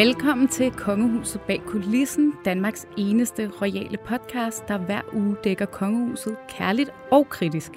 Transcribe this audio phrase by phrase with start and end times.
[0.00, 6.90] Velkommen til Kongehuset bag kulissen, Danmarks eneste royale podcast, der hver uge dækker kongehuset kærligt
[7.10, 7.72] og kritisk.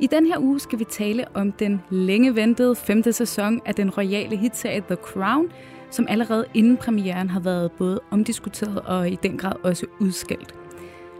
[0.00, 3.90] I den her uge skal vi tale om den længe ventede femte sæson af den
[3.90, 5.52] royale hitserie The Crown,
[5.90, 10.54] som allerede inden premieren har været både omdiskuteret og i den grad også udskældt.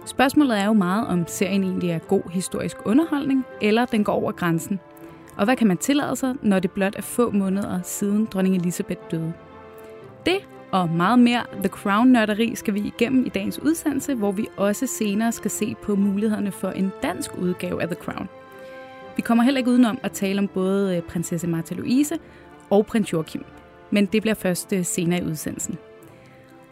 [0.06, 4.32] Spørgsmålet er jo meget, om serien egentlig er god historisk underholdning, eller den går over
[4.32, 4.80] grænsen.
[5.36, 9.00] Og hvad kan man tillade sig, når det blot er få måneder siden dronning Elisabeth
[9.10, 9.32] døde?
[10.26, 10.38] Det
[10.72, 15.32] og meget mere The Crown-nørderi skal vi igennem i dagens udsendelse, hvor vi også senere
[15.32, 18.28] skal se på mulighederne for en dansk udgave af The Crown.
[19.16, 22.18] Vi kommer heller ikke udenom at tale om både øh, prinsesse Martha Louise
[22.70, 23.44] og prins Joachim,
[23.90, 25.78] men det bliver først øh, senere i udsendelsen.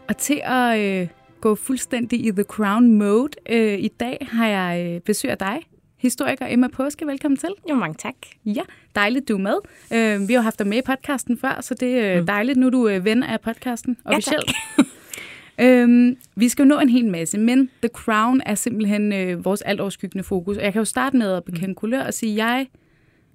[0.08, 1.08] Og til at øh,
[1.40, 5.58] gå fuldstændig i The Crown-mode øh, i dag har jeg øh, besøg af dig,
[6.02, 7.06] historiker Emma Påske.
[7.06, 7.48] Velkommen til.
[7.70, 8.14] Jo, mange tak.
[8.44, 8.62] Ja,
[8.94, 9.56] dejligt, du er med.
[9.92, 12.26] Øh, vi har haft dig med i podcasten før, så det er mm.
[12.26, 14.52] dejligt, nu du er ven af podcasten officielt.
[15.58, 19.44] Ja, øhm, vi skal jo nå en hel masse, men The Crown er simpelthen øh,
[19.44, 20.56] vores altoverskyggende fokus.
[20.56, 22.66] Og jeg kan jo starte med at bekende kulør og sige, at jeg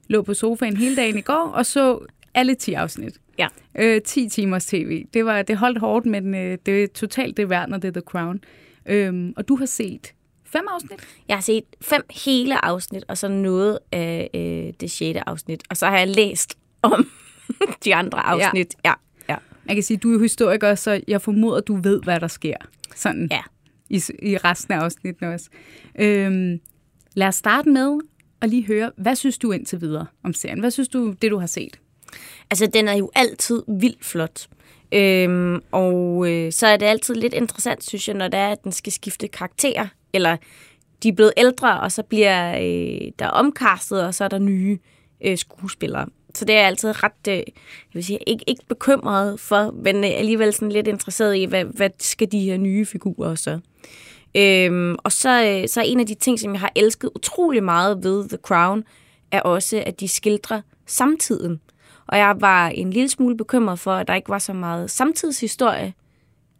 [0.07, 1.99] lå på sofaen hele dagen i går og så
[2.33, 3.17] alle 10 afsnit.
[3.39, 3.47] Ja.
[3.79, 5.05] Øh, 10 timers tv.
[5.13, 7.91] Det, var, det holdt hårdt, men øh, det er totalt det værd, når det er
[7.91, 8.39] The Crown.
[8.85, 10.13] Øhm, og du har set
[10.47, 10.99] Fem afsnit?
[11.27, 15.63] Jeg har set fem hele afsnit, og så noget af øh, det sjette afsnit.
[15.69, 17.07] Og så har jeg læst om
[17.83, 18.75] de andre afsnit.
[18.85, 18.89] Ja.
[18.89, 19.33] ja.
[19.33, 19.37] ja.
[19.65, 22.57] Jeg kan sige, du er historiker, så jeg formoder, du ved, hvad der sker.
[22.95, 23.41] Sådan ja.
[23.89, 25.49] i, i resten af afsnitten også.
[25.99, 26.59] Øhm,
[27.13, 27.99] lad os starte med
[28.41, 30.59] at lige høre, hvad synes du indtil videre om serien?
[30.59, 31.79] Hvad synes du, det du har set?
[32.49, 34.47] Altså, den er jo altid vildt flot.
[34.91, 38.63] Øhm, og øh, så er det altid lidt interessant, synes jeg, når det er, at
[38.63, 40.37] den skal skifte karakter eller
[41.03, 44.79] de er blevet ældre, og så bliver øh, der omkastet, og så er der nye
[45.25, 46.05] øh, skuespillere.
[46.33, 47.43] Så det er jeg altid ret, øh, jeg
[47.93, 51.89] vil sige, ikke, ikke bekymret for, men øh, alligevel sådan lidt interesseret i, hvad, hvad
[51.99, 53.59] skal de her nye figurer så?
[54.35, 57.63] Øhm, og så, øh, så er en af de ting, som jeg har elsket utrolig
[57.63, 58.83] meget ved The Crown,
[59.31, 61.59] er også, at de skildrer samtiden.
[62.07, 65.93] Og jeg var en lille smule bekymret for, at der ikke var så meget samtidshistorie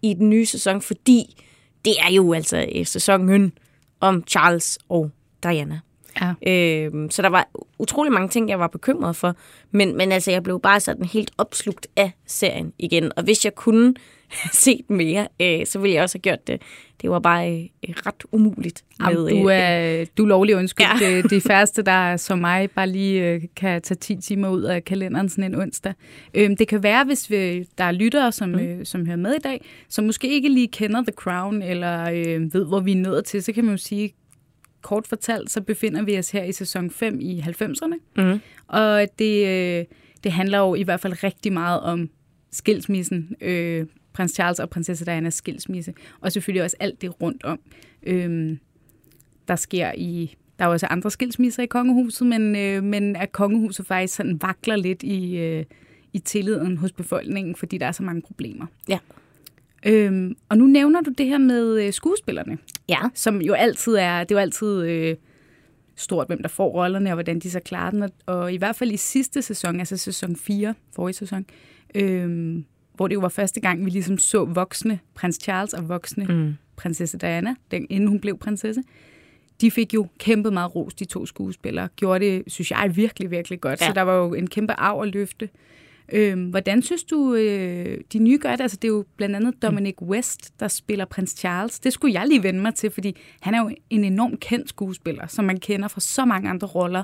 [0.02, 1.44] i den nye sæson, fordi
[1.86, 3.52] det er jo altså øh, sæsonen
[4.00, 5.12] om Charles og
[5.44, 5.80] Diana.
[6.22, 6.52] Ja.
[6.52, 7.48] Øh, så der var
[7.80, 9.36] utrolig mange ting, jeg var bekymret for.
[9.72, 13.12] Men, men altså, jeg blev bare sådan helt opslugt af serien igen.
[13.18, 13.94] Og hvis jeg kunne
[14.54, 16.62] set mere, øh, så ville jeg også have gjort det.
[17.02, 18.84] Det var bare øh, ret umuligt.
[19.00, 20.86] Med, Jamen, du, øh, er, du er lovlig undskyld.
[21.02, 21.16] Ja.
[21.22, 24.86] Det, de færreste, der som mig bare lige øh, kan tage 10 timer ud af
[24.86, 25.94] kalenderen sådan en onsdag.
[26.34, 28.60] Øh, det kan være, hvis vi, der er lyttere, som, mm.
[28.60, 32.54] øh, som hører med i dag, som måske ikke lige kender The Crown, eller øh,
[32.54, 34.14] ved, hvor vi er nået til, så kan man jo sige,
[34.82, 37.96] kort fortalt, så befinder vi os her i sæson 5 i 90'erne.
[38.18, 38.40] Mm.
[38.68, 39.86] Og det, øh,
[40.24, 42.10] det handler jo i hvert fald rigtig meget om
[42.52, 43.86] skilsmissen, øh,
[44.18, 47.60] prins Charles og prinsesse Dianas skilsmisse, og selvfølgelig også alt det rundt om.
[48.04, 48.58] Øh,
[49.48, 53.86] der sker i der er også andre skilsmisser i kongehuset, men, øh, men at kongehuset
[53.86, 55.66] faktisk sådan vakler lidt i, øh,
[56.14, 58.66] i tilliden hos befolkningen, fordi der er så mange problemer.
[58.90, 59.00] Ja.
[59.86, 62.58] Øhm, og nu nævner du det her med øh, skuespillerne.
[62.90, 63.00] Ja.
[63.14, 65.16] Som jo altid er, det er jo altid øh,
[65.96, 68.04] stort, hvem der får rollerne, og hvordan de så klarer den.
[68.04, 71.46] Og, og i hvert fald i sidste sæson, altså sæson 4, forrige sæson,
[71.96, 72.58] øh,
[72.98, 76.54] hvor det jo var første gang, vi ligesom så voksne prins Charles og voksne mm.
[76.76, 78.84] prinsesse Diana, den, inden hun blev prinsesse.
[79.62, 81.88] De fik jo kæmpet meget ros, de to skuespillere.
[81.96, 83.82] Gjorde det, synes jeg, virkelig, virkelig godt.
[83.82, 83.88] Ja.
[83.88, 85.50] Så der var jo en kæmpe arv at løfte.
[86.14, 88.62] Øhm, hvordan synes du, øh, de nye gør det?
[88.62, 91.80] Altså, det er jo blandt andet Dominic West, der spiller prins Charles.
[91.80, 95.28] Det skulle jeg lige vende mig til, fordi han er jo en enorm kendt skuespiller,
[95.28, 97.04] som man kender fra så mange andre roller.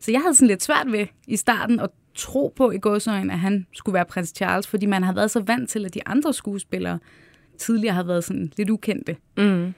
[0.00, 1.90] Så jeg havde sådan lidt svært ved i starten at
[2.20, 5.40] tro på i godsøjen, at han skulle være prins Charles, fordi man har været så
[5.40, 6.98] vant til, at de andre skuespillere
[7.58, 9.16] tidligere har været sådan lidt ukendte.
[9.36, 9.74] Mm.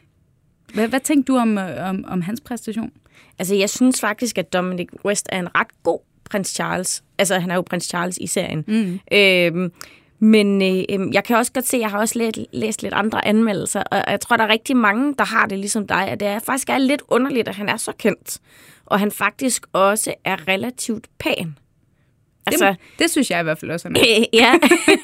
[0.75, 2.93] Hvad, hvad tænkte du om, øh, om, om hans præstation?
[3.39, 5.99] Altså, jeg synes faktisk, at Dominic West er en ret god
[6.31, 7.05] prins Charles.
[7.19, 8.65] Altså, han er jo prins Charles i serien.
[8.69, 9.00] Mm.
[9.12, 9.73] Øhm,
[10.19, 13.27] Men øh, jeg kan også godt se, at jeg har også læst, læst lidt andre
[13.27, 16.29] anmeldelser, og jeg tror, der er rigtig mange, der har det ligesom dig, at det
[16.29, 18.39] er faktisk er lidt underligt, at han er så kendt,
[18.87, 21.56] og han faktisk også er relativt pæn.
[22.47, 24.55] Altså, det, det synes jeg i hvert fald også er øh, Ja,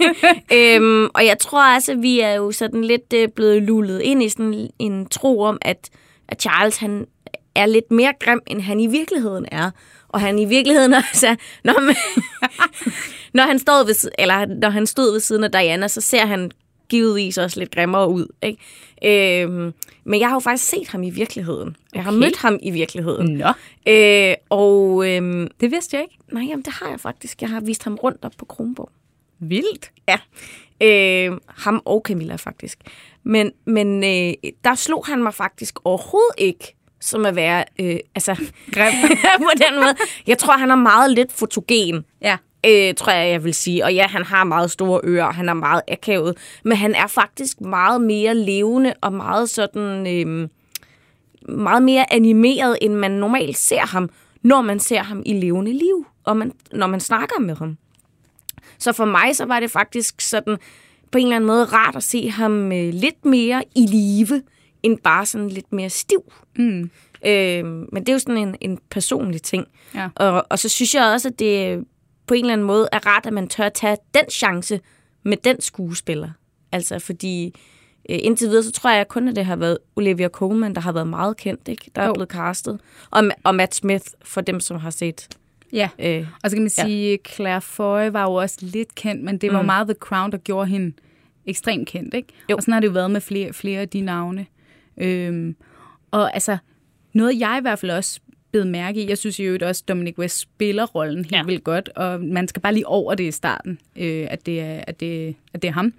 [0.76, 4.22] øhm, og jeg tror også, at vi er jo sådan lidt øh, blevet lullet ind
[4.22, 5.90] i sådan en tro om, at,
[6.28, 7.06] at Charles han
[7.54, 9.70] er lidt mere grim, end han i virkeligheden er.
[10.08, 11.96] Og han i virkeligheden også når, man,
[13.34, 16.50] når, han stod ved, eller når han stod ved siden af Diana, så ser han
[16.88, 18.26] givetvis også lidt grimmere ud.
[18.42, 18.62] Ikke?
[19.04, 19.72] Øhm,
[20.04, 21.76] men jeg har jo faktisk set ham i virkeligheden.
[21.94, 22.20] Jeg har okay.
[22.20, 23.34] mødt ham i virkeligheden.
[23.34, 23.52] Nå.
[23.92, 26.18] Øh, og øhm, det vidste jeg ikke.
[26.32, 27.42] Nej, jamen, det har jeg faktisk.
[27.42, 28.90] Jeg har vist ham rundt op på Kronborg.
[29.38, 29.90] Vildt.
[30.08, 30.18] Ja.
[30.82, 32.78] Øh, ham og Camilla faktisk.
[33.22, 34.34] Men, men øh,
[34.64, 38.34] der slog han mig faktisk overhovedet ikke som at være øh, altså,
[38.72, 38.92] grim
[39.46, 39.96] på den måde.
[40.26, 42.04] Jeg tror, han er meget lidt fotogen.
[42.22, 42.36] Ja.
[42.68, 43.84] Øh, tror jeg, jeg vil sige.
[43.84, 46.36] Og ja, han har meget store ører, han er meget akavet.
[46.64, 50.06] Men han er faktisk meget mere levende og meget sådan...
[50.06, 50.48] Øh,
[51.48, 54.10] meget mere animeret, end man normalt ser ham,
[54.42, 57.76] når man ser ham i levende liv, og man, når man snakker med ham.
[58.78, 60.56] Så for mig, så var det faktisk sådan
[61.10, 64.42] på en eller anden måde rart at se ham øh, lidt mere i live,
[64.82, 66.32] end bare sådan lidt mere stiv.
[66.56, 66.90] Mm.
[67.26, 69.66] Øh, men det er jo sådan en, en personlig ting.
[69.94, 70.08] Ja.
[70.14, 71.84] Og, og så synes jeg også, at det
[72.28, 74.80] på en eller anden måde er rart, at man tør at tage den chance
[75.22, 76.30] med den skuespiller.
[76.72, 77.54] Altså fordi
[78.10, 80.92] øh, indtil videre, så tror jeg kun, at det har været Olivia Colman, der har
[80.92, 81.90] været meget kendt, ikke?
[81.94, 82.12] der er jo.
[82.12, 82.80] blevet castet.
[83.10, 85.28] Og, og Matt Smith, for dem, som har set
[85.72, 89.24] Ja, øh, og så kan man sige, at Claire Foy var jo også lidt kendt,
[89.24, 89.66] men det var mm.
[89.66, 90.92] meget The Crown, der gjorde hende
[91.46, 92.14] ekstremt kendt.
[92.14, 92.28] Ikke?
[92.50, 92.56] Jo.
[92.56, 94.46] Og sådan har det jo været med flere, flere af de navne.
[94.96, 95.56] Øhm,
[96.10, 96.58] og altså,
[97.12, 98.20] noget jeg i hvert fald også
[98.52, 101.42] bed mærke i, jeg synes jo også, Dominic West spiller rollen helt ja.
[101.42, 104.80] vildt godt, og man skal bare lige over det i starten, øh, at, det er,
[104.86, 105.92] at, det, at det er ham.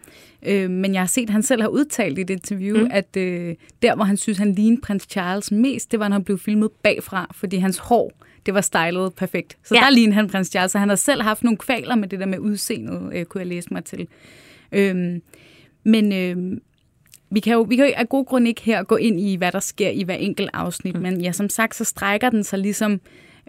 [0.43, 2.89] Øh, men jeg har set, at han selv har udtalt i det interview, mm.
[2.91, 6.23] at øh, der, hvor han synes, han lignede prins Charles mest, det var, når han
[6.23, 8.11] blev filmet bagfra, fordi hans hår,
[8.45, 9.57] det var stylet perfekt.
[9.63, 9.81] Så ja.
[9.81, 12.25] der lignede han prins Charles, så han har selv haft nogle kvaler med det der
[12.25, 14.07] med udseendet, øh, kunne jeg læse mig til.
[14.71, 15.19] Øh,
[15.83, 16.57] men, øh,
[17.31, 19.51] vi kan jo, vi kan jo af god grund ikke her gå ind i, hvad
[19.51, 21.01] der sker i hver enkelt afsnit, mm.
[21.01, 23.01] men ja, som sagt, så strækker den sig ligesom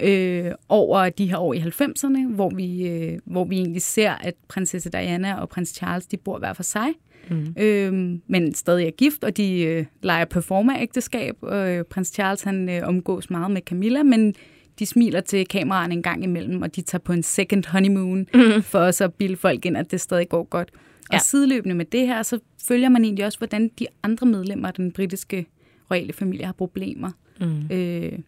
[0.03, 4.35] øh, over de her år i 90'erne, hvor vi, øh, hvor vi egentlig ser, at
[4.49, 6.89] prinsesse Diana og prins Charles, de bor hver for sig,
[7.31, 7.55] mm.
[7.59, 11.45] øh, men stadig er gift, og de øh, leger performer-ægteskab.
[11.45, 14.35] Øh, prins Charles, han øh, omgås meget med Camilla, men
[14.79, 18.63] de smiler til kameraerne en gang imellem, og de tager på en second honeymoon, mm.
[18.63, 20.71] for også at bilde folk ind, at det stadig går godt.
[21.11, 21.19] Og ja.
[21.19, 24.93] sideløbende med det her, så følger man egentlig også, hvordan de andre medlemmer af den
[24.93, 25.47] britiske
[25.91, 27.11] royale familie har problemer.
[27.41, 27.71] Mm.
[27.71, 28.19] Øh,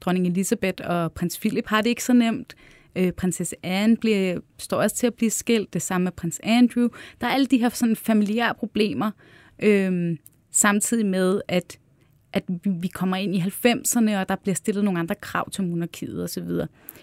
[0.00, 2.54] dronning Elizabeth og prins Philip har det ikke så nemt.
[2.96, 6.88] Øh, prinsesse Anne bliver, står også til at blive skilt, det samme med prins Andrew.
[7.20, 9.10] Der er alle de her sådan familiære problemer,
[9.62, 10.16] øh,
[10.50, 11.78] samtidig med, at,
[12.32, 16.24] at vi kommer ind i 90'erne, og der bliver stillet nogle andre krav til monarkiet
[16.24, 16.48] osv.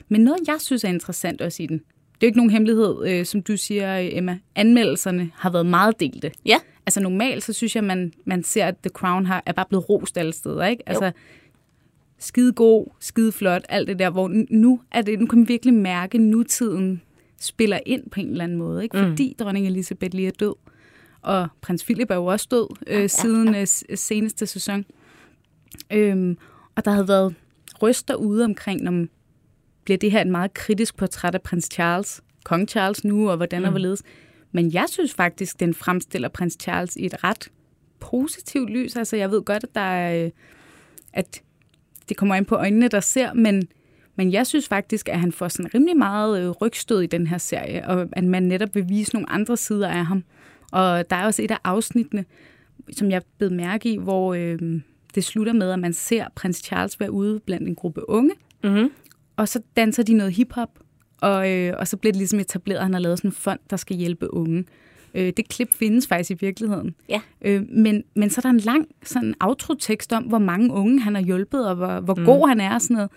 [0.09, 1.81] Men noget, jeg synes er interessant også i den,
[2.21, 4.39] det er jo ikke nogen hemmelighed, øh, som du siger, Emma.
[4.55, 6.31] Anmeldelserne har været meget delte.
[6.45, 6.59] Ja.
[6.85, 9.89] Altså normalt, så synes jeg, man, man ser, at The Crown har, er bare blevet
[9.89, 10.65] rost alle steder.
[10.65, 10.83] Ikke?
[10.85, 11.11] Altså, jo.
[12.17, 15.73] skide god, skide flot, alt det der, hvor nu, er det, nu kan man virkelig
[15.73, 17.01] mærke, at nutiden
[17.39, 18.83] spiller ind på en eller anden måde.
[18.83, 18.97] Ikke?
[18.97, 19.45] Fordi mm.
[19.45, 20.53] dronning Elisabeth lige er død.
[21.21, 23.55] Og prins Philip er jo også død øh, ja, siden.
[23.55, 24.85] Øh, seneste sæson.
[25.91, 26.37] Øhm,
[26.75, 27.35] og der havde været
[27.81, 29.05] røster ude omkring, når
[29.89, 33.59] bliver det her et meget kritisk portræt af prins Charles, kong Charles nu, og hvordan
[33.59, 33.65] mm.
[33.65, 34.03] og hvorledes.
[34.51, 37.51] Men jeg synes faktisk, den fremstiller prins Charles i et ret
[37.99, 38.95] positivt lys.
[38.95, 40.31] Altså, jeg ved godt, at der er, øh,
[41.13, 41.41] at
[42.09, 43.67] det kommer ind på øjnene, der ser, men,
[44.15, 47.37] men jeg synes faktisk, at han får sådan rimelig meget øh, rygstød i den her
[47.37, 50.23] serie, og at man netop vil vise nogle andre sider af ham.
[50.71, 52.25] Og der er også et af afsnittene,
[52.91, 54.59] som jeg blev mærke i, hvor øh,
[55.15, 58.31] det slutter med, at man ser prins Charles være ude blandt en gruppe unge,
[58.63, 58.91] mm-hmm
[59.39, 60.69] og så danser de noget hiphop,
[61.21, 63.59] og, øh, og så bliver det ligesom etableret, at han har lavet sådan en fond,
[63.69, 64.65] der skal hjælpe unge.
[65.13, 66.95] Øh, det klip findes faktisk i virkeligheden.
[67.09, 67.21] Ja.
[67.41, 71.15] Øh, men, men så er der en lang sådan outro-tekst om, hvor mange unge han
[71.15, 72.25] har hjulpet, og hvor, hvor mm.
[72.25, 73.11] god han er og sådan noget.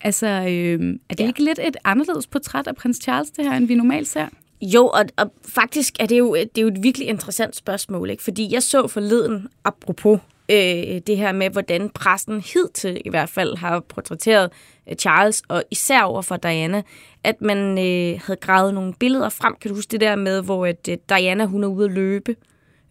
[0.00, 1.26] Altså, øh, er det ja.
[1.26, 4.26] ikke lidt et anderledes portræt af prins Charles, det her, end vi normalt ser?
[4.62, 8.22] Jo, og, og faktisk er det, jo, det er jo et virkelig interessant spørgsmål, ikke?
[8.22, 13.56] fordi jeg så forleden, apropos øh, det her med, hvordan pressen hidtil i hvert fald
[13.56, 14.50] har portrætteret
[14.88, 16.82] øh, Charles, og især over for Diana,
[17.24, 19.56] at man øh, havde gravet nogle billeder frem.
[19.60, 22.36] Kan du huske det der med, hvor at, øh, Diana hun er ude at løbe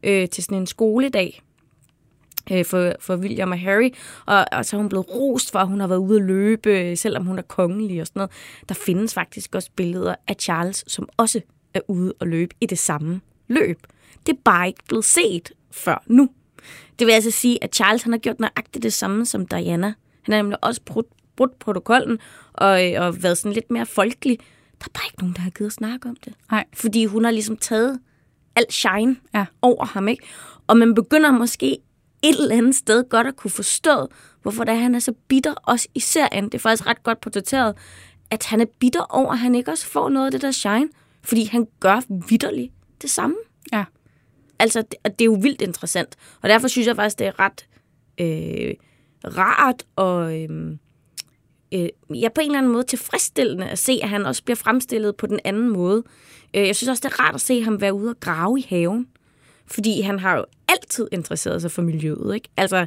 [0.04, 1.42] øh, til sådan en skoledag
[2.52, 3.90] øh, for, for William og Harry,
[4.26, 6.70] og, og så er hun blevet rost for, at hun har været ude at løbe,
[6.70, 8.32] øh, selvom hun er kongelig og sådan noget.
[8.70, 11.42] Der findes faktisk også billeder af Charles, som også
[11.74, 13.80] er ude at løbe i det samme løb.
[14.26, 16.30] Det er bare ikke blevet set før nu.
[17.00, 19.94] Det vil altså sige, at Charles han har gjort nøjagtigt det samme som Diana.
[20.22, 22.20] Han har nemlig også brudt, brudt protokollen
[22.54, 24.38] og, øh, og været sådan lidt mere folkelig.
[24.80, 26.34] Der er bare ikke nogen, der har givet at snakke om det.
[26.52, 26.66] Nej.
[26.74, 28.00] Fordi hun har ligesom taget
[28.56, 29.46] alt shine Ja.
[29.62, 30.24] over ham, ikke?
[30.68, 31.78] Og man begynder måske
[32.24, 34.08] et eller andet sted godt at kunne forstå,
[34.42, 36.46] hvorfor det er, han er så bitter, også i serien.
[36.46, 37.76] Det er faktisk ret godt portrætteret,
[38.32, 40.90] at han er bitter over, at han ikke også får noget af det der shine.
[41.24, 43.36] Fordi han gør vidderligt det samme.
[43.74, 43.84] Ja.
[44.62, 46.16] Altså, det, og det er jo vildt interessant.
[46.42, 47.68] Og derfor synes jeg faktisk, det er ret
[48.18, 48.74] øh,
[49.38, 50.78] rart og øh,
[51.74, 51.90] øh,
[52.22, 55.28] ja, på en eller anden måde tilfredsstillende at se, at han også bliver fremstillet på
[55.28, 56.04] den anden måde.
[56.54, 58.66] Øh, jeg synes også, det er rart at se ham være ude og grave i
[58.70, 59.08] haven.
[59.68, 62.50] Fordi han har jo altid interesseret sig for miljøet, ikke?
[62.58, 62.86] Altså,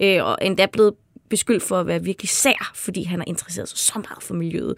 [0.00, 0.94] øh, og endda blevet
[1.28, 4.74] beskyldt for at være virkelig sær, fordi han har interesseret sig så meget for miljøet.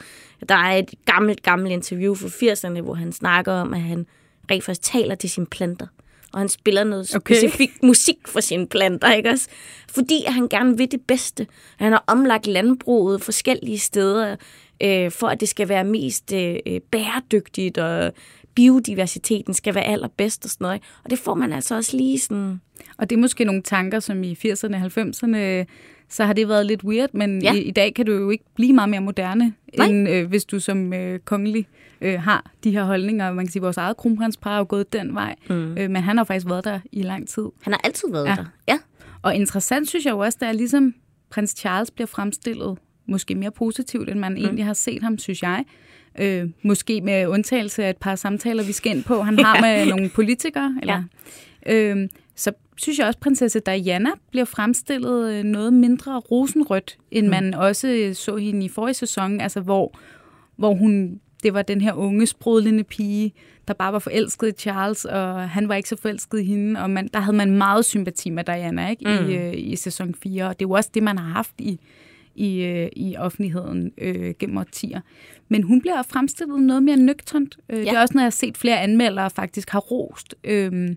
[0.49, 4.07] Der er et gammelt, gammelt interview fra 80'erne, hvor han snakker om, at han
[4.51, 5.87] rent faktisk taler til sine planter.
[6.33, 7.35] Og han spiller noget Okay.
[7.35, 9.49] specifik musik for sine planter, ikke også?
[9.89, 11.47] Fordi han gerne vil det bedste.
[11.77, 14.37] Han har omlagt landbruget forskellige steder,
[14.83, 18.13] øh, for at det skal være mest øh, øh, bæredygtigt, og
[18.55, 20.83] biodiversiteten skal være allerbedst og sådan noget.
[21.05, 22.61] Og det får man altså også lige sådan...
[22.99, 25.67] Og det er måske nogle tanker, som i 80'erne og 90'erne,
[26.09, 27.53] så har det været lidt weird, men Ja.
[27.53, 27.59] ja.
[27.59, 29.87] i, i dag kan du jo ikke blive meget mere moderne, Nej.
[29.87, 31.67] end øh, hvis du som øh, kongelig
[32.01, 33.33] øh, har de her holdninger.
[33.33, 35.55] Man kan sige, at vores eget kronprinspar er jo gået den vej, mm.
[35.79, 37.45] øh, men han har faktisk været der i lang tid.
[37.63, 38.35] Han har altid været Ja.
[38.37, 38.45] der.
[38.69, 38.79] Ja.
[39.23, 40.95] Og interessant synes jeg jo også, det er ligesom
[41.31, 44.39] prins Charles bliver fremstillet måske mere positivt, end man mm.
[44.39, 45.65] egentlig har set ham, synes jeg.
[46.21, 49.87] Øh, måske med undtagelse af et par samtaler, vi skal ind på, han har med
[49.87, 50.77] nogle politikere.
[50.83, 51.03] Eller,
[51.67, 57.27] øh, så synes jeg også, at prinsesse Diana bliver fremstillet øh, noget mindre rosenrødt, end
[57.27, 57.31] mm.
[57.31, 59.99] man også øh, så hende i forrige sæson, altså hvor,
[60.57, 63.33] hvor hun, det var den her unge, sprudlende pige,
[63.69, 66.91] der bare var forelsket i Charles, og han var ikke så forelsket i hende, og
[66.91, 69.05] man, der havde man meget sympati med Diana ikke?
[69.05, 69.29] Mm.
[69.29, 71.81] I, øh, i sæson 4, og det er jo også det, man har haft i,
[72.35, 75.01] i, øh, i offentligheden øh, gennem årtier.
[75.49, 77.59] Men hun bliver fremstillet noget mere nøgternt.
[77.69, 77.85] Øh, ja.
[77.85, 80.35] Det er også noget, jeg har set flere anmeldere faktisk har rost.
[80.45, 80.89] Øh,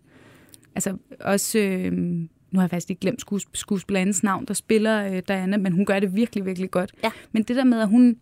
[0.75, 5.21] altså også, øh, nu har jeg faktisk ikke glemt skues, skuespillerens navn, der spiller øh,
[5.27, 6.91] Diana, men hun gør det virkelig, virkelig godt.
[7.03, 7.11] Ja.
[7.31, 8.17] Men det der med, at hun,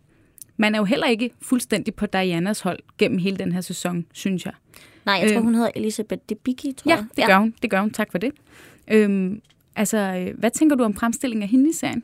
[0.56, 4.44] man er jo heller ikke fuldstændig på Dianas hold gennem hele den her sæson, synes
[4.44, 4.52] jeg.
[5.06, 5.44] Nej, jeg tror, Øh.
[5.44, 7.04] hun hedder Elisabeth Debicki, tror Ja, jeg.
[7.16, 7.54] det gør hun.
[7.62, 7.90] Det gør hun.
[7.90, 8.32] Tak for det.
[8.88, 9.40] Øhm,
[9.76, 12.02] altså, øh, hvad tænker du om fremstillingen af hende i serien?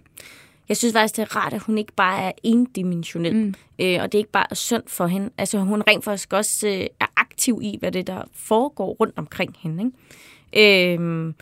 [0.69, 3.35] Jeg synes faktisk, det er rart, at hun ikke bare er endimensionel.
[3.37, 3.55] Mm.
[3.79, 5.31] Øh, og det er ikke bare synd for hende.
[5.39, 9.55] Altså, hun rent faktisk også øh, er aktiv i, hvad det der foregår rundt omkring
[9.59, 9.85] hende.
[9.85, 9.97] Ikke?
[10.57, 11.35] Øh,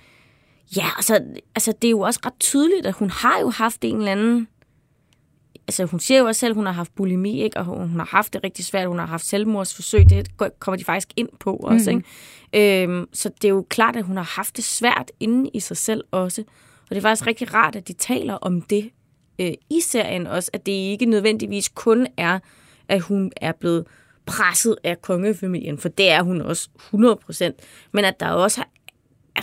[0.76, 1.20] ja, altså,
[1.54, 4.48] altså, det er jo også ret tydeligt, at hun har jo haft en eller anden...
[5.68, 7.56] Altså, hun siger jo også selv, at hun har haft bulimi, ikke?
[7.56, 8.88] og hun har haft det rigtig svært.
[8.88, 10.10] Hun har haft selvmordsforsøg.
[10.10, 11.90] Det kommer de faktisk ind på også.
[11.90, 12.04] Mhm.
[12.52, 12.82] Ikke?
[12.82, 15.76] Øhm, så det er jo klart, at hun har haft det svært inde i sig
[15.76, 16.42] selv også.
[16.82, 18.90] Og det er faktisk rigtig rart, at de taler om det
[19.38, 22.38] øh, i serien også, at det ikke nødvendigvis kun er,
[22.88, 23.86] at hun er blevet
[24.26, 27.50] presset af kongefamilien, for det er hun også 100%,
[27.92, 28.64] men at der også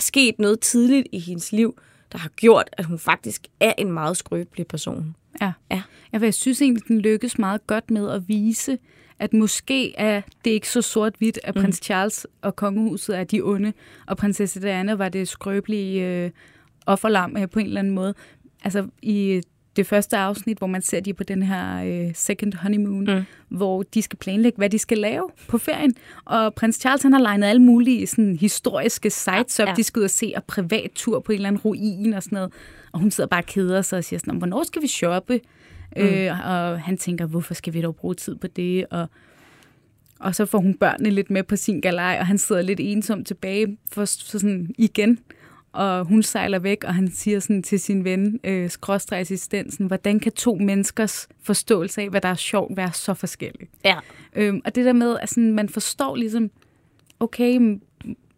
[0.02, 1.78] sket noget tidligt i hendes liv,
[2.12, 5.16] der har gjort, at hun faktisk er en meget skrøbelig person.
[5.40, 5.52] Ja.
[5.70, 5.82] Ja.
[6.12, 8.78] ja for jeg synes egentlig, den lykkes meget godt med at vise,
[9.18, 13.72] at måske er det ikke så sort-hvidt, at prins Charles og kongehuset er de onde,
[14.06, 16.30] og prinsesse Diana var det skrøbelige øh,
[16.86, 18.14] offerlam øh, på en eller anden måde.
[18.64, 19.42] Altså i
[19.76, 23.24] det første afsnit, hvor man ser de på den her øh, second honeymoon, mm.
[23.48, 25.94] hvor de skal planlægge, hvad de skal lave på ferien.
[26.24, 29.68] Og prins Charles han har legnet alle mulige sådan, historiske sites op.
[29.68, 29.74] Ja.
[29.74, 32.36] De skal ud og se og privat tur på en eller anden ruin og sådan
[32.36, 32.52] noget.
[32.92, 35.40] Og hun sidder bare og keder sig og siger sådan, hvornår skal vi shoppe?
[35.96, 36.02] Mm.
[36.02, 38.86] Øh, og han tænker, hvorfor skal vi dog bruge tid på det?
[38.90, 39.08] Og,
[40.20, 43.24] og så får hun børnene lidt med på sin galej, og han sidder lidt ensom
[43.24, 45.18] tilbage for, for sådan igen.
[45.72, 50.32] Og hun sejler væk, og han siger sådan til sin ven, øh, skråstregassistensen, hvordan kan
[50.32, 53.68] to menneskers forståelse af, hvad der er sjovt, være så forskellig?
[53.84, 53.98] Ja.
[54.36, 56.50] Øhm, og det der med, at sådan, man forstår ligesom,
[57.20, 57.78] okay,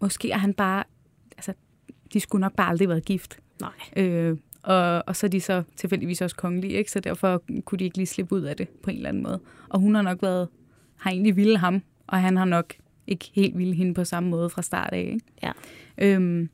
[0.00, 0.84] måske er han bare,
[1.36, 1.52] altså,
[2.12, 3.38] de skulle nok bare aldrig været gift.
[3.60, 4.04] Nej.
[4.04, 6.90] Øh, og, og så er de så tilfældigvis også kongelige, ikke?
[6.90, 9.40] så derfor kunne de ikke lige slippe ud af det på en eller anden måde.
[9.68, 10.48] Og hun har nok været,
[10.96, 12.74] har egentlig ville ham, og han har nok
[13.06, 14.98] ikke helt ville hende på samme måde fra start af.
[15.12, 15.20] Ikke?
[15.42, 15.52] Ja.
[15.98, 16.48] Øhm,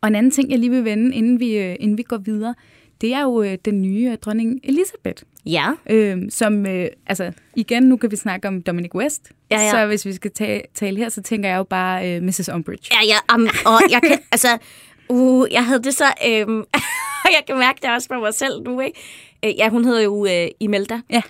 [0.00, 2.54] og en anden ting, jeg lige vil vende, inden vi, øh, inden vi går videre,
[3.00, 5.22] det er jo øh, den nye øh, dronning Elisabeth.
[5.46, 5.66] Ja.
[5.90, 9.32] Øhm, som, øh, altså igen, nu kan vi snakke om Dominic West.
[9.50, 9.70] Ja, ja.
[9.70, 12.48] Så hvis vi skal ta- tale her, så tænker jeg jo bare øh, Mrs.
[12.54, 12.90] Umbridge.
[12.94, 14.58] Ja, ja, um, og jeg kan, altså,
[15.08, 18.80] uh, jeg havde det så, og jeg kan mærke det også for mig selv nu,
[18.80, 18.98] ikke?
[19.44, 21.22] Øh, Ja, hun hedder jo øh, Imelda Ja.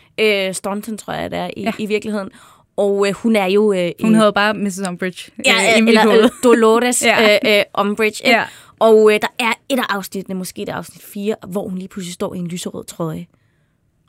[0.48, 1.62] øh, Staunton, tror jeg, det er i.
[1.62, 1.72] Ja.
[1.78, 2.28] i virkeligheden.
[2.78, 3.72] Og øh, hun er jo...
[3.72, 4.80] Øh, Hun hedder bare Mrs.
[4.88, 6.24] Umbridge ja, øh, eller hoved.
[6.24, 7.38] øh, Dolores Ja.
[7.44, 8.28] øh, øh, Umbridge.
[8.28, 8.44] Ja.
[8.78, 11.88] Og øh, der er et af afsnittene, måske det er afsnit 4, hvor hun lige
[11.88, 13.26] pludselig står i en lyserød trøje.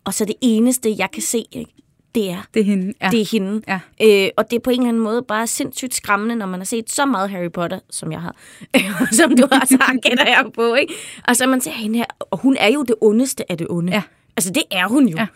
[0.05, 1.71] Og så det eneste, jeg kan se, ikke,
[2.15, 2.93] det er, Det er hende.
[3.01, 3.09] Ja.
[3.11, 3.61] det er hende.
[3.67, 3.79] Ja.
[4.25, 6.65] Øh, og det er på en eller anden måde bare sindssygt skræmmende, når man har
[6.65, 8.35] set så meget Harry Potter, som jeg har.
[9.19, 10.73] som du også har, gætter jeg på.
[10.73, 10.93] Ikke?
[11.27, 13.93] Og så man ser hende her, og hun er jo det ondeste af det onde.
[13.93, 14.01] Ja.
[14.37, 15.17] Altså det er hun jo.
[15.17, 15.27] Ja.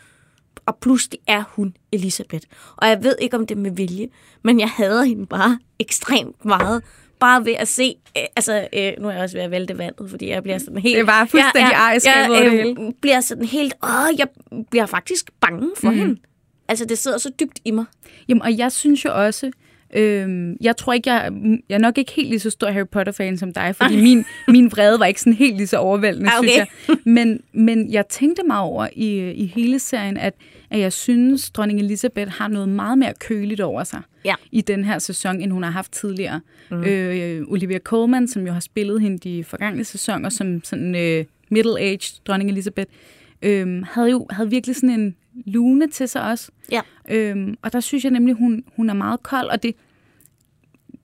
[0.65, 2.47] Og pludselig er hun Elisabeth.
[2.75, 4.07] Og jeg ved ikke, om det er med vilje,
[4.43, 6.83] men jeg hader hende bare ekstremt meget.
[7.19, 10.09] Bare ved at se, øh, altså øh, nu er jeg også ved at vælte vandet,
[10.09, 10.97] fordi jeg bliver sådan helt...
[10.97, 12.81] Det var fuldstændig ejerskab over det hele.
[12.81, 14.27] øh, bliver sådan helt, åh, jeg
[14.71, 15.97] bliver faktisk bange for mm.
[15.97, 16.19] hende.
[16.67, 17.85] Altså det sidder så dybt i mig.
[18.27, 19.51] Jamen, og jeg synes jo også,
[19.95, 21.31] øhm, jeg tror ikke, jeg,
[21.69, 24.71] jeg er nok ikke helt lige så stor Harry Potter-fan som dig, fordi min, min
[24.71, 26.49] vrede var ikke sådan helt lige så overvældende, Ah, okay.
[26.49, 26.57] synes
[26.87, 26.97] jeg.
[27.05, 30.33] Men, men jeg tænkte mig over i, i hele serien, at,
[30.69, 34.35] at jeg synes, dronning Elizabeth har noget meget mere køligt over sig Ja.
[34.51, 36.41] i den her sæson, end hun har haft tidligere.
[36.71, 36.83] Mm.
[36.83, 42.21] Øh, Olivia Colman, som jo har spillet hende de forgangne sæsoner som sådan øh, middle-aged
[42.27, 42.91] dronning Elizabeth,
[43.41, 46.51] øh, havde jo havde virkelig sådan en lune til sig også.
[46.71, 46.81] Ja.
[47.09, 49.75] Øhm, og der synes jeg nemlig, hun, hun er meget kold, og det,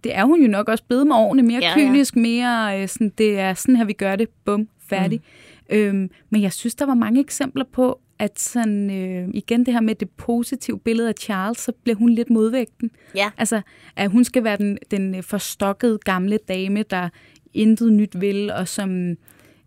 [0.03, 1.43] det er hun jo nok også blevet med årene.
[1.43, 1.88] Mere Ja, ja, ja.
[1.88, 4.29] kynisk, mere øh, sådan, det er sådan her, vi gør det.
[4.45, 5.21] Bum, færdig.
[5.69, 5.75] Mm.
[5.75, 9.81] Øhm, men jeg synes, der var mange eksempler på, at sådan, øh, igen det her
[9.81, 12.91] med det positive billede af Charles, så bliver hun lidt modvægten.
[13.15, 13.29] Ja.
[13.38, 13.62] Altså,
[13.95, 17.09] at hun skal være den, den forstokkede gamle dame, der
[17.53, 19.09] intet nyt vil, og som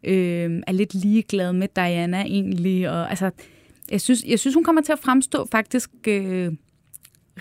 [0.05, 2.91] øh, er lidt ligeglad med Diana egentlig.
[2.91, 3.31] Og, altså,
[3.93, 6.53] jeg synes, jeg synes, hun kommer til at fremstå faktisk øh,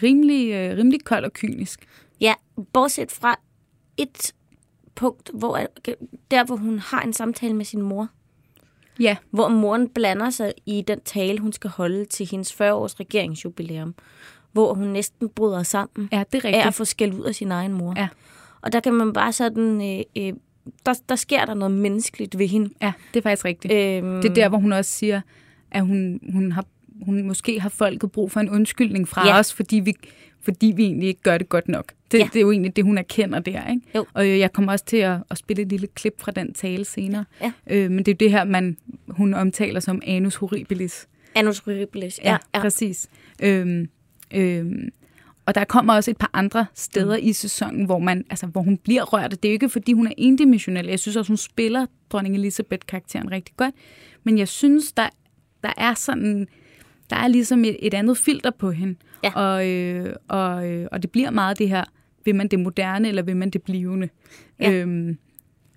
[0.04, 1.80] rimelig, øh, rimelig kold og kynisk.
[2.22, 2.34] Ja,
[2.74, 3.40] bortset fra
[3.98, 4.34] et
[4.96, 5.60] punkt, hvor
[6.32, 8.08] der hvor hun har en samtale med sin mor,
[9.00, 13.96] Ja, hvor moren blander sig i den tale, hun skal holde til hendes 40-års regeringsjubilæum,
[14.52, 16.76] hvor hun næsten bryder sammen ja det er af at rigtigt.
[16.76, 17.94] få skæld ud af sin egen mor.
[17.98, 18.08] Ja.
[18.62, 20.34] Og der kan man bare sådan, øh, øh,
[20.86, 22.70] der, der sker der noget menneskeligt ved hende.
[22.82, 23.74] Ja, det er faktisk rigtigt.
[23.74, 25.22] Øhm, Det er der, hvor hun også siger,
[25.72, 26.66] at hun, hun, har,
[27.02, 29.34] hun måske har folket brug for en undskyldning fra Ja.
[29.34, 29.40] ja.
[29.40, 29.94] os, fordi vi,
[30.42, 31.94] fordi vi egentlig ikke gør det godt nok.
[32.12, 32.24] Det, Ja.
[32.24, 32.30] ja.
[32.34, 33.70] det er jo egentlig det, hun erkender der.
[33.70, 33.82] Ikke?
[33.96, 34.06] Jo.
[34.14, 36.86] Og øh, jeg kommer også til at, at spille et lille klip fra den tale
[36.86, 37.26] senere.
[37.42, 37.52] Ja.
[37.70, 41.08] Øh, men det er jo det her, man, hun omtaler som anus horribilis.
[41.36, 42.20] Annus horribilis.
[42.24, 42.62] Ja, ja.
[42.62, 43.08] præcis.
[43.44, 43.88] Øhm,
[44.34, 44.90] øhm,
[45.46, 47.28] og der kommer også et par andre steder mm.
[47.28, 49.32] i sæsonen, hvor, man, altså, hvor hun bliver rørt.
[49.32, 50.86] Det er jo ikke, fordi hun er endimensionel.
[50.88, 53.76] Jeg synes også, hun spiller dronning Elizabeth-karakteren rigtig godt.
[54.24, 55.10] Men jeg synes, der,
[55.64, 56.48] der er sådan...
[57.10, 58.96] Der er ligesom et, et andet filter på hende.
[59.24, 59.32] Ja.
[59.36, 61.84] Og, øh, og, øh, og det bliver meget det her,
[62.26, 64.10] vil man det moderne, eller vil man det blivende?
[64.60, 64.72] Ja.
[64.72, 65.18] Øhm,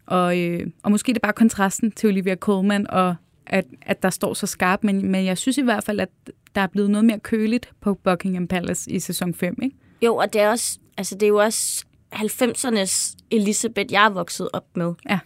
[0.06, 3.14] og, øh, og måske det er bare kontrasten til Olivia Colman, og
[3.46, 6.08] at, at der står så skarpt, men, men jeg synes i hvert fald, at
[6.54, 9.76] der er blevet noget mere køligt på Buckingham Palace i sæson 5, ikke?
[10.02, 14.48] Jo, og det er, også, altså, det er jo også 90'ernes Elisabeth, jeg er vokset
[14.52, 14.94] op med.
[15.08, 15.18] Ja.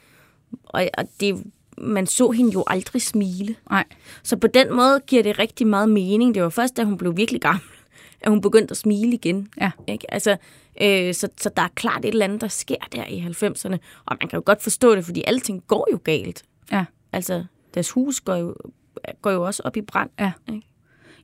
[0.64, 1.44] Og, og det,
[1.80, 3.54] man så hende jo aldrig smile.
[3.70, 3.84] Nej.
[4.22, 6.34] Så på den måde giver det rigtig meget mening.
[6.34, 7.62] Det var først, da hun blev virkelig gammel,
[8.22, 9.48] at hun begyndte at smile igen.
[9.60, 9.70] Ja.
[9.86, 10.14] Ikke?
[10.14, 10.36] Altså,
[10.82, 13.76] øh, så, så der er klart et eller andet, der sker der i 90'erne.
[14.06, 16.42] Og man kan jo godt forstå det, fordi alting går jo galt.
[16.72, 16.84] Ja.
[17.12, 18.54] Altså, deres hus går jo,
[19.22, 20.10] går jo også op i brand.
[20.20, 20.32] Ja.
[20.52, 20.66] Ikke?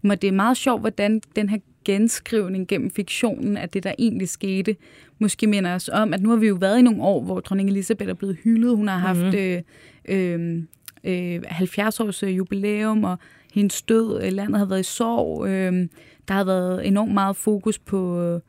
[0.03, 4.29] Men det er meget sjovt, hvordan den her genskrivning gennem fiktionen af det, der egentlig
[4.29, 4.77] skete,
[5.19, 7.69] måske minder os om, at nu har vi jo været i nogle år, hvor dronning
[7.71, 8.77] Elisabeth er blevet hyldet.
[8.77, 9.35] Hun har haft Mhm.
[9.35, 9.63] øh,
[10.09, 10.63] øh,
[11.05, 13.19] øh, 70-års øh, jubilæum, og
[13.55, 15.47] hendes død, øh, landet har været i sorg.
[15.47, 15.89] Øh,
[16.29, 18.41] der har været enormt meget fokus på, øh,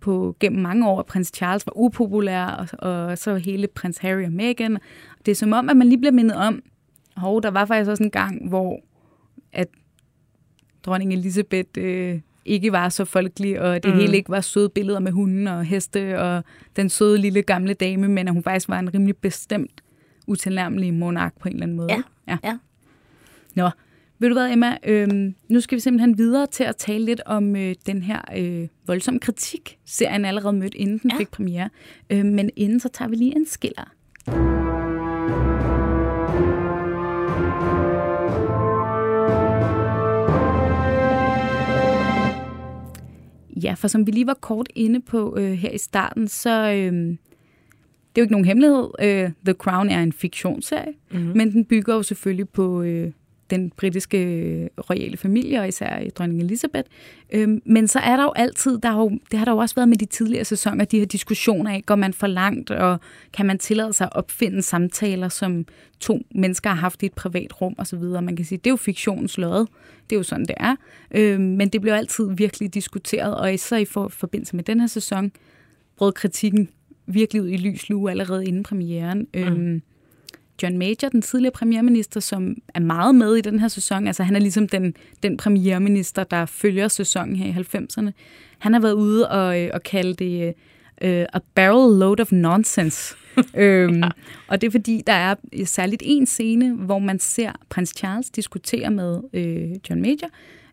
[0.00, 4.24] på gennem mange år, at prins Charles var upopulær, og, og så hele prins Harry
[4.24, 4.78] og Meghan.
[5.26, 6.62] Det er som om, at man lige bliver mindet om,
[7.16, 8.80] hov, der var faktisk også en gang, hvor
[9.52, 9.68] at
[10.82, 14.00] dronning Elisabeth øh, ikke var så folkelig, og det mm.
[14.00, 16.44] hele ikke var søde billeder med hunden og heste, og
[16.76, 19.80] den søde lille gamle dame, men at hun faktisk var en rimelig bestemt,
[20.28, 21.88] utilnærmelig monark på en eller anden måde.
[21.92, 22.38] Ja, ja.
[22.44, 22.56] ja.
[23.54, 23.70] Nå,
[24.18, 24.76] ved du hvad, Emma?
[24.86, 28.68] Øhm, nu skal vi simpelthen videre til at tale lidt om øh, den her øh,
[28.86, 31.18] voldsomme kritik, serien allerede mødt, inden den Ja.
[31.18, 31.68] fik premiere.
[32.10, 33.92] Øh, men inden så tager vi lige en skiller.
[43.62, 47.16] Ja, for som vi lige var kort inde på øh, her i starten, så øh,
[48.18, 48.88] jo ikke nogen hemmelighed.
[49.02, 51.20] Øh, The Crown er en fiktionsserie, Mhm.
[51.20, 51.36] mm-hmm.
[51.36, 53.10] men den bygger jo selvfølgelig på, øh,
[53.50, 56.88] den britiske øh, royale familie, og især dronning Elizabeth.
[57.32, 59.74] Øhm, men så er der jo altid, der er jo, det har der jo også
[59.74, 63.00] været med de tidligere sæsoner, de her diskussioner af, går man for langt, og
[63.32, 65.64] kan man tillade sig at opfinde samtaler, som
[66.00, 67.98] to mennesker har haft i et privat rum osv.
[67.98, 69.66] Man kan sige, det er jo fiktionens lod.
[70.10, 70.76] Det er jo sådan, det er.
[71.14, 74.86] Øhm, men det bliver altid virkelig diskuteret, og især i for, forbindelse med den her
[74.86, 75.32] sæson,
[75.96, 76.68] brød kritikken
[77.08, 79.26] virkelig ud i lys lue allerede inden premieren.
[79.34, 79.40] Mm.
[79.40, 79.82] Øhm,
[80.62, 84.36] John Major, den tidligere premierminister, som er meget med i den her sæson, altså han
[84.36, 88.10] er ligesom den, den premierminister, der følger sæsonen her i 90'erne,
[88.58, 90.54] han har været ude og, øh, og kalde det
[91.04, 93.14] uh, a barrel load of nonsense.
[93.56, 94.08] øhm, ja.
[94.48, 98.90] Og det er fordi, der er særligt en scene, hvor man ser prins Charles diskutere
[98.90, 100.28] med øh, John Major,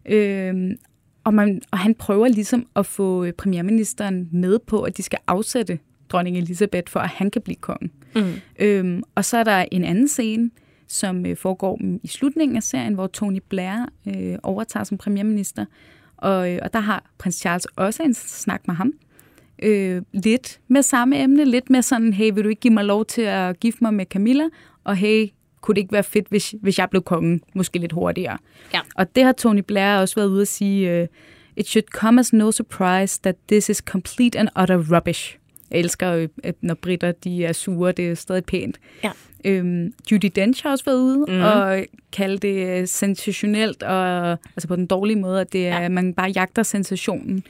[0.06, 0.76] øh,
[1.24, 5.80] og, man, og han prøver ligesom at få premierministeren med på, at de skal afsætte
[6.16, 7.90] dronning Elisabeth, for at han kan blive konge.
[8.16, 8.34] Mm.
[8.60, 10.52] Øhm, og så er der en anden scene,
[10.88, 15.66] som øh, foregår i slutningen af serien, hvor Tony Blair øh, overtager som premierminister.
[16.18, 18.94] Og, øh, og der har prins Charles også en snak med ham.
[19.64, 23.06] Øh, lidt med samme emne, lidt med sådan, hey, vil du ikke give mig lov
[23.06, 24.44] til at gifte mig med Camilla?
[24.84, 25.28] Og hey,
[25.62, 28.38] kunne det ikke være fedt, hvis, hvis jeg blev konge, måske lidt hurtigere?
[28.74, 28.80] Ja.
[28.96, 31.08] Og det har Tony Blair også været ude at sige, øh,
[31.56, 35.38] it should come as no surprise that this is complete and utter rubbish.
[35.72, 38.80] Jeg elsker, at når britter de er sure, det er stadig pænt.
[39.04, 39.12] Ja.
[39.46, 41.42] Øhm, Judy Dench har også været ude mm.
[41.42, 45.90] og kalde det øh, sensationelt, og, altså på den dårlige måde, at det er, ja.
[45.90, 47.44] man bare jagter sensationen.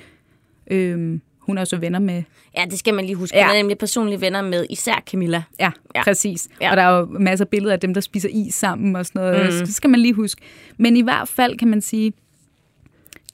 [0.72, 2.24] Øhm, hun er også venner med...
[2.58, 3.38] Ja, det skal man lige huske.
[3.38, 3.46] Ja.
[3.46, 5.44] Hun er nemlig personlige venner med især Camilla.
[5.60, 6.04] Ja, ja.
[6.04, 6.48] præcis.
[6.62, 6.72] Ja.
[6.72, 9.22] Og der er jo masser af billeder af dem, der spiser is sammen og sådan
[9.22, 9.54] noget.
[9.54, 9.66] Mm.
[9.66, 10.42] Det skal man lige huske.
[10.78, 12.14] Men i hvert fald kan man sige,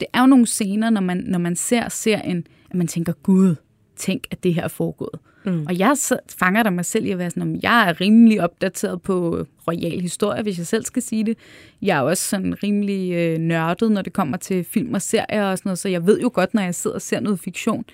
[0.00, 3.54] det er jo nogle scener, når man, når man ser serien, at man tænker, gud,
[3.96, 5.20] tænk, at det her er foregået.
[5.44, 5.66] Mm.
[5.66, 5.96] Og jeg
[6.38, 10.00] fanger der mig selv i at være sådan, at jeg er rimelig opdateret på royal
[10.00, 11.38] historie, hvis jeg selv skal sige det.
[11.82, 15.58] Jeg er også sådan rimelig øh, nørdet, når det kommer til film og serier og
[15.58, 17.84] sådan noget, så jeg ved jo godt, når jeg sidder og ser noget fiktion.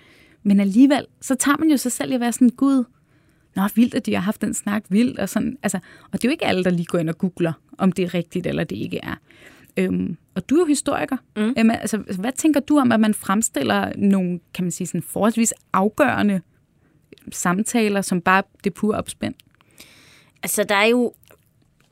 [0.42, 2.84] Men alligevel, så tager man jo sig selv i at være sådan, gud,
[3.56, 5.58] nå, vildt, at de har haft den snak, vildt, og sådan.
[5.62, 5.78] Altså,
[6.12, 8.14] og det er jo ikke alle, der lige går ind og googler, om det er
[8.14, 9.14] rigtigt eller det ikke er.
[9.76, 11.16] Øhm, og du er jo historiker.
[11.36, 11.54] Mm.
[11.58, 15.54] Øhm, altså, hvad tænker du om, at man fremstiller nogle, kan man sige, sådan forholdsvis
[15.72, 16.40] afgørende
[17.32, 19.34] samtaler, som bare det pure opspænd?
[20.42, 21.12] Altså, der er jo...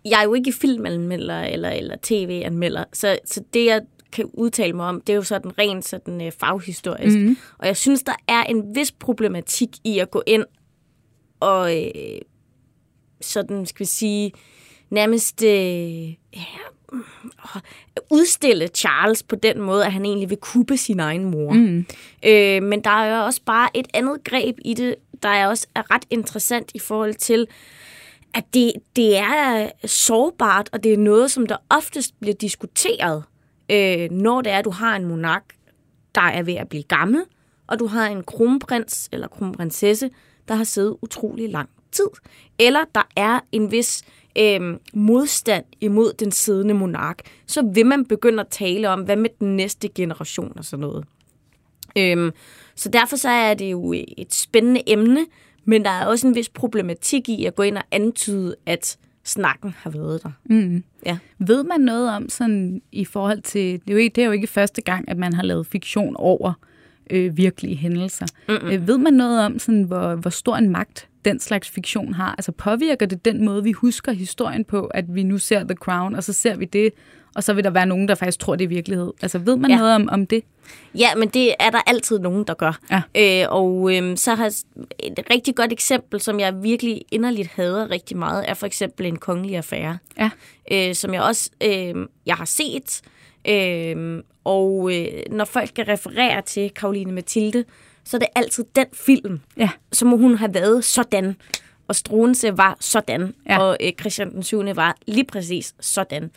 [0.04, 3.80] Jeg er jo ikke filmanmelder eller, eller tv-anmelder, så, så det, jeg
[4.12, 7.18] kan udtale mig om, det er jo sådan rent sådan øh, faghistorisk.
[7.18, 7.36] Mm.
[7.58, 10.44] Og jeg synes, der er en vis problematik i at gå ind
[11.40, 12.20] og øh,
[13.20, 14.32] sådan, skal vi sige,
[14.90, 16.44] nærmest øh, ja,
[18.10, 21.52] udstille Charles på den måde, at han egentlig vil kuppe sin egen mor.
[21.52, 21.86] Mm.
[22.24, 25.66] Øh, men der er jo også bare et andet greb i det, der er også
[25.74, 27.46] er ret interessant i forhold til,
[28.34, 33.24] at det, det er sårbart, og det er noget, som der oftest bliver diskuteret,
[33.70, 35.44] øh, når det er, at du har en monark,
[36.14, 37.22] der er ved at blive gammel,
[37.66, 40.10] og du har en kronprins eller kronprinsesse,
[40.48, 42.08] der har siddet utrolig lang tid.
[42.58, 44.02] Eller der er en vis
[44.38, 49.30] øh, modstand imod den siddende monark, så vil man begynde at tale om, hvad med
[49.40, 51.04] den næste generation og sådan noget.
[51.98, 52.32] Øh,
[52.74, 55.26] så derfor så er det jo et spændende emne,
[55.64, 59.74] men der er også en vis problematik i at gå ind og antyde, at snakken
[59.78, 60.30] har været der.
[60.44, 60.84] Mm.
[61.06, 61.18] Ja.
[61.38, 64.32] Ved man noget om sådan i forhold til, det er, jo ikke, det er jo
[64.32, 66.52] ikke første gang, at man har lavet fiktion over
[67.10, 68.26] øh, virkelige hændelser.
[68.48, 68.70] Mm-mm.
[68.70, 72.34] Øh, ved man noget om, sådan, hvor, hvor stor en magt den slags fiktion har?
[72.38, 76.14] Altså påvirker det den måde, vi husker historien på, at vi nu ser The Crown,
[76.14, 76.90] og så ser vi det,
[77.34, 79.12] og så vil der være nogen, der faktisk tror, det er virkelighed.
[79.22, 79.76] Altså ved man ja.
[79.76, 80.42] noget om, om det?
[80.94, 82.78] Ja, men det er der altid nogen, der gør.
[82.90, 83.02] Ja.
[83.42, 84.46] Øh, og øh, så har
[84.98, 89.16] et rigtig godt eksempel, som jeg virkelig inderligt hader rigtig meget, er for eksempel en
[89.16, 89.98] kongelig affære.
[90.18, 90.30] Ja.
[90.72, 91.94] Øh, som jeg også øh,
[92.26, 93.02] jeg har set.
[93.48, 97.64] Øh, og øh, når folk kan referere til Karoline Mathilde,
[98.06, 99.70] så er det altid den film, ja.
[99.92, 101.36] så må hun have været sådan.
[101.88, 103.58] Og Struense var sådan, ja.
[103.58, 104.76] og øh, Christian den 7.
[104.76, 106.30] var lige præcis sådan.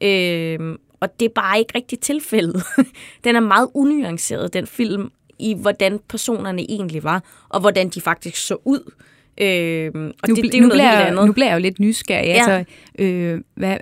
[0.00, 2.62] Øh, og det er bare ikke rigtig tilfældet.
[3.24, 8.46] den er meget unuanceret, den film, i hvordan personerne egentlig var, og hvordan de faktisk
[8.46, 8.92] så ud.
[9.38, 11.26] Øh, og nu, det, det er jo nu noget bliver, helt andet.
[11.26, 12.26] Nu bliver jeg jo lidt nysgerrig.
[12.26, 12.32] Ja.
[12.32, 13.76] Altså, øh, hvad,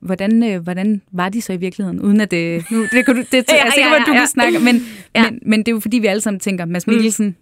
[0.00, 2.00] hvordan, øh, hvordan var de så i virkeligheden?
[2.00, 2.64] Uden at det...
[2.70, 5.30] Nu, det, kan du, det, ja, sikker, ja, ja, du kan snakke, men, ja.
[5.30, 6.92] men, men det er jo fordi, vi alle sammen tænker, Mads mm.
[6.92, 7.34] Mikkelsen, mm.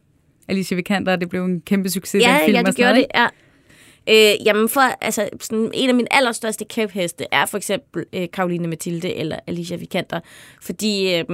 [0.48, 2.56] Alicia Vikander, det blev en kæmpe succes, ja, den film.
[2.56, 3.26] Ja, det gjorde det, ja.
[4.10, 8.68] Øh, jamen for, altså, sådan, en af mine allerstørste kæpheste er for eksempel øh, Karoline
[8.68, 10.20] Mathilde eller Alicia Vikander,
[10.60, 11.24] fordi øh,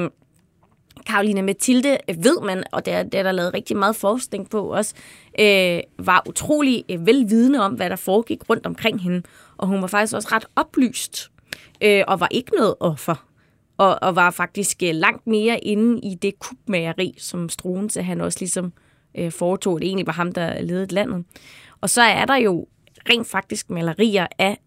[1.06, 4.72] Karoline Mathilde, ved man, og det er, det er der lavet rigtig meget forskning på
[4.72, 4.94] også,
[5.40, 9.22] øh, var utrolig øh, velvidende om, hvad der foregik rundt omkring hende.
[9.56, 11.30] Og hun var faktisk også ret oplyst.
[11.80, 13.26] øh, og var ikke noget offer.
[13.78, 18.38] Og, og var faktisk øh, langt mere inde i det kubmageri, som Struense han også
[18.40, 18.72] ligesom
[19.18, 19.80] øh, foretog.
[19.80, 21.24] Det egentlig var ham, der ledede landet.
[21.80, 22.66] Og så er der jo
[23.10, 24.58] rent faktisk malerier af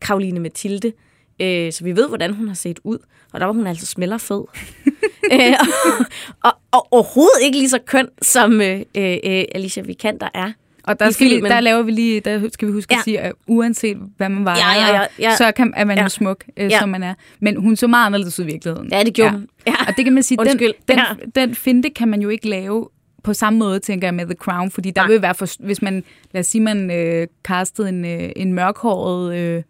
[0.00, 0.92] Karoline Mathilde,
[1.40, 2.98] øh, så vi ved, hvordan hun har set ud.
[3.32, 4.44] Og der var hun altså smelter fed.
[5.32, 6.06] øh, og,
[6.42, 10.52] og, og overhovedet ikke lige så køn, som øh, øh, Alicia Vikander er.
[10.84, 11.50] Og der, skal vi, filmen.
[11.50, 12.96] der laver vi lige, der skal vi huske ja.
[12.96, 13.00] Ja.
[13.00, 15.36] at sige, at uanset hvad man var, Ja, ja, ja, ja.
[15.36, 16.00] så kan, er man ja.
[16.00, 16.04] Ja.
[16.04, 16.78] jo smuk, øh, Ja.
[16.78, 17.14] som man er.
[17.40, 18.88] Men hun så meget anderledes ud i virkeligheden.
[18.92, 19.48] Ja, det gjorde hun.
[19.66, 19.74] Ja.
[19.88, 21.04] Og det kan man sige, den, den, Ja.
[21.34, 22.88] den finte kan man jo ikke lave
[23.24, 25.08] på samme måde, tænker jeg, med The Crown, fordi der Nej.
[25.10, 29.36] vil være, for, hvis man, lad os sige, man øh, castede en, øh, en mørkhåret,
[29.36, 29.62] øh,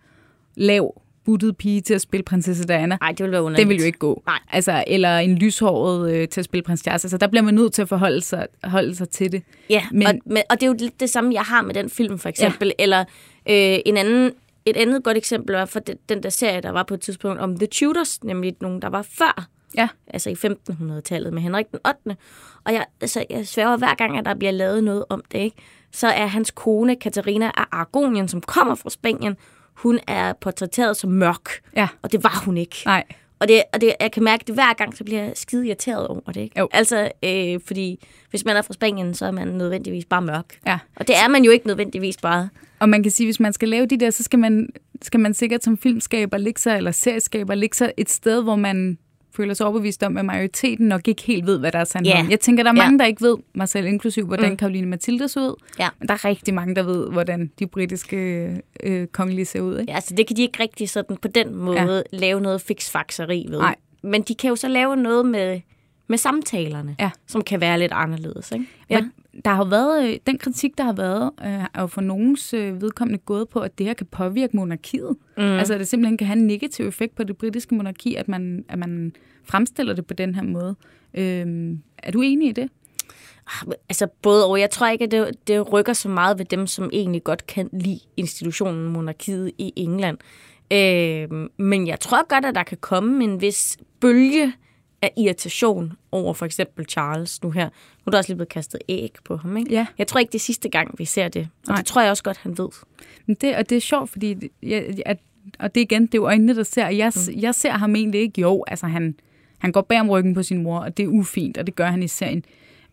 [0.57, 3.67] lav, buttet pige til at spille prinsesse Diana, Nej, det ville være underligt.
[3.67, 4.23] det vil jo ikke gå.
[4.27, 4.39] Nej.
[4.53, 7.05] Altså, eller en lyshåret øh, til at spille prins Charles.
[7.05, 9.43] Altså, der bliver man nødt til at forholde sig, holde sig til det.
[9.71, 11.91] Ja, men, og, men, og det er jo lidt det samme, jeg har med den
[11.91, 12.73] film, for eksempel.
[12.79, 12.83] Ja.
[12.83, 13.01] Eller
[13.49, 14.33] øh, en anden,
[14.67, 17.41] et andet godt eksempel var for den, den der serie, der var på et tidspunkt
[17.41, 19.89] om The Tudors, nemlig nogen, der var før, Ja.
[20.07, 22.17] altså i 1500-tallet med Henrik den 8.
[22.65, 25.57] Og jeg, altså, jeg sværger hver gang, at der bliver lavet noget om det, ikke?
[25.93, 29.37] så er hans kone, Katarina af Aragonien, som kommer fra Spanien,
[29.75, 31.49] hun er portrætteret som mørk.
[31.77, 31.89] Ja.
[32.03, 32.77] Og det var hun ikke.
[32.87, 33.05] Nej.
[33.39, 36.07] Og, det, og det, jeg kan mærke det hver gang, så bliver jeg skide irriteret
[36.07, 36.41] over det.
[36.41, 36.59] Ikke?
[36.59, 36.69] Jo.
[36.73, 40.59] Altså, øh, fordi hvis man er fra Spanien, så er man nødvendigvis bare mørk.
[40.67, 40.79] Ja.
[40.97, 42.49] Og det er man jo ikke nødvendigvis bare.
[42.79, 44.69] Og man kan sige, hvis man skal lave de der, så skal man,
[45.03, 48.99] skal man sikkert som filmskaber ligge sig, eller serieskaber ligge sig et sted, hvor man
[49.37, 52.21] føler sig overbevist om, at majoriteten nok ikke helt ved, hvad der er sandhed Ja.
[52.21, 52.31] om.
[52.31, 54.57] Jeg tænker, der er mange, der ikke ved, mig selv inklusiv, hvordan mm.
[54.57, 55.55] Karoline Mathilde så ud.
[55.79, 55.89] Ja.
[55.99, 58.17] Men der er rigtig mange, der ved, hvordan de britiske
[58.83, 59.79] øh, kongelige ser ud.
[59.79, 59.91] Ikke?
[59.91, 61.81] Ja, altså det kan de ikke rigtig sådan på den måde
[62.13, 62.17] ja.
[62.19, 63.59] lave noget fiksfakseri ved.
[63.59, 63.75] Nej.
[64.03, 65.61] Men de kan jo så lave noget med,
[66.09, 67.11] med samtalerne, Ja.
[67.27, 68.53] som kan være lidt anderledes.
[68.53, 68.67] Ikke?
[68.91, 69.01] Ja.
[69.45, 72.83] Der har været, øh, den kritik, der har været, øh, er jo for nogens øh,
[72.83, 75.17] vedkommende gået på, at det her kan påvirke monarkiet.
[75.37, 75.43] Mm.
[75.43, 78.65] Altså, at det simpelthen kan have en negativ effekt på det britiske monarki, at man,
[78.69, 79.13] at man
[79.45, 80.77] fremstiller det på den her måde.
[81.15, 82.69] Øh, er du enig i det?
[83.89, 84.61] Altså både og.
[84.61, 87.71] Jeg tror ikke, at det, det rykker så meget ved dem, som egentlig godt kan
[87.73, 90.19] lide institutionen monarkiet i England.
[90.73, 94.53] Øh, men jeg tror godt, at der kan komme en vis bølge
[95.03, 97.65] af irritation over for eksempel Charles nu her.
[97.65, 97.71] Nu
[98.07, 99.73] er der også lige blevet kastet æg på ham, ikke?
[99.73, 99.87] Ja.
[99.99, 101.49] Jeg tror ikke, det er sidste gang, vi ser det.
[101.67, 101.77] Og Nej.
[101.77, 102.69] det tror jeg også godt, han ved.
[103.27, 105.19] Men det, og det er sjovt, fordi jeg, at,
[105.59, 106.89] og det er igen, det er jo øjnene, der ser.
[106.89, 107.41] Jeg, mm.
[107.41, 108.41] jeg ser ham egentlig ikke.
[108.41, 109.15] Jo, altså han,
[109.59, 111.87] han går bag om ryggen på sin mor, og det er ufint, og det gør
[111.87, 112.45] han i serien.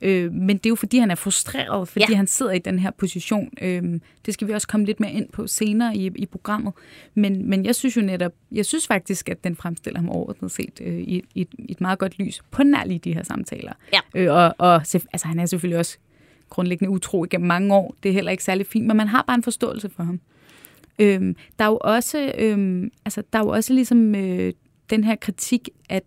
[0.02, 2.16] Øh, men det er jo, fordi han er frustreret, fordi ja.
[2.16, 3.50] Han sidder i den her position.
[3.62, 6.74] Øh, det skal vi også komme lidt mere ind på senere i, i programmet.
[7.16, 10.82] Men, men jeg synes jo netop, jeg synes faktisk, at den fremstiller ham overordnet set
[10.82, 13.74] øh, i, i, et- i et meget godt lys på nær lige de her samtaler.
[13.94, 14.00] Ja.
[14.16, 15.98] Øh, og og altså, han er selvfølgelig også
[16.50, 17.96] grundlæggende utro igennem mange år.
[18.04, 20.20] Det er heller ikke særlig fint, men man har bare en forståelse for ham.
[21.00, 24.54] Øhm, der er jo også, øhm, altså, der er jo også ligesom øh,
[24.90, 26.04] den her kritik, at,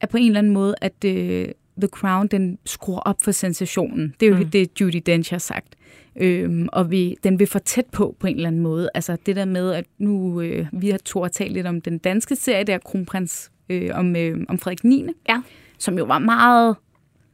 [0.00, 1.48] at på en eller anden måde, at øh,
[1.80, 4.14] The Crown, den skruer op for sensationen.
[4.20, 4.50] Det er jo mm.
[4.50, 5.74] det, Judy Dench har sagt.
[6.16, 8.90] Øhm, og vi, den vil for tæt på, på en eller anden måde.
[8.94, 12.36] Altså det der med, at nu, øh, vi har to talt lidt om den danske
[12.36, 15.42] serie, der Kronprins, øh, om, øh, om Frederik 9., Ja.
[15.78, 16.76] som jo var meget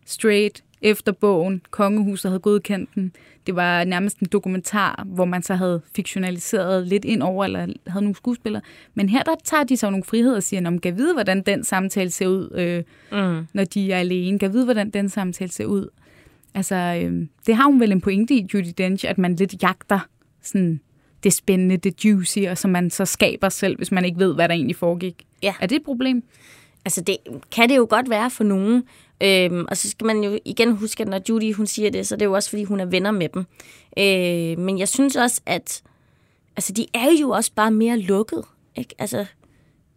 [0.07, 1.62] straight efter bogen.
[1.70, 3.12] Kongehuset havde godkendt den.
[3.46, 8.05] Det var nærmest en dokumentar, hvor man så havde fiktionaliseret lidt ind over, eller havde
[8.05, 8.62] nogle skuespillere.
[8.94, 11.64] Men her der tager de så nogle friheder og siger, om kan vide, hvordan den
[11.64, 13.46] samtale ser ud, øh, Mm.
[13.53, 14.38] når de er alene.
[14.38, 15.88] Kan vide, hvordan den samtale ser ud.
[16.55, 16.74] Altså,
[17.05, 19.98] øh, det har hun vel en pointe i, Judy Dench, at man lidt jagter
[20.42, 20.81] sådan
[21.24, 24.48] det spændende, det juicy, og som man så skaber selv, hvis man ikke ved, hvad
[24.48, 25.27] der egentlig foregik.
[25.42, 25.55] Ja.
[25.61, 26.22] Er det et problem?
[26.85, 27.16] Altså, det
[27.55, 28.83] kan det jo godt være for nogen.
[29.22, 32.16] Øhm, og så skal man jo igen huske, at når Judy hun siger det, så
[32.16, 33.44] det er det jo også, fordi hun er venner med dem.
[33.98, 35.83] Øh, men jeg synes også, at
[36.57, 38.44] altså, de er jo også bare mere lukket,
[38.76, 38.94] ikke?
[38.98, 39.26] Altså,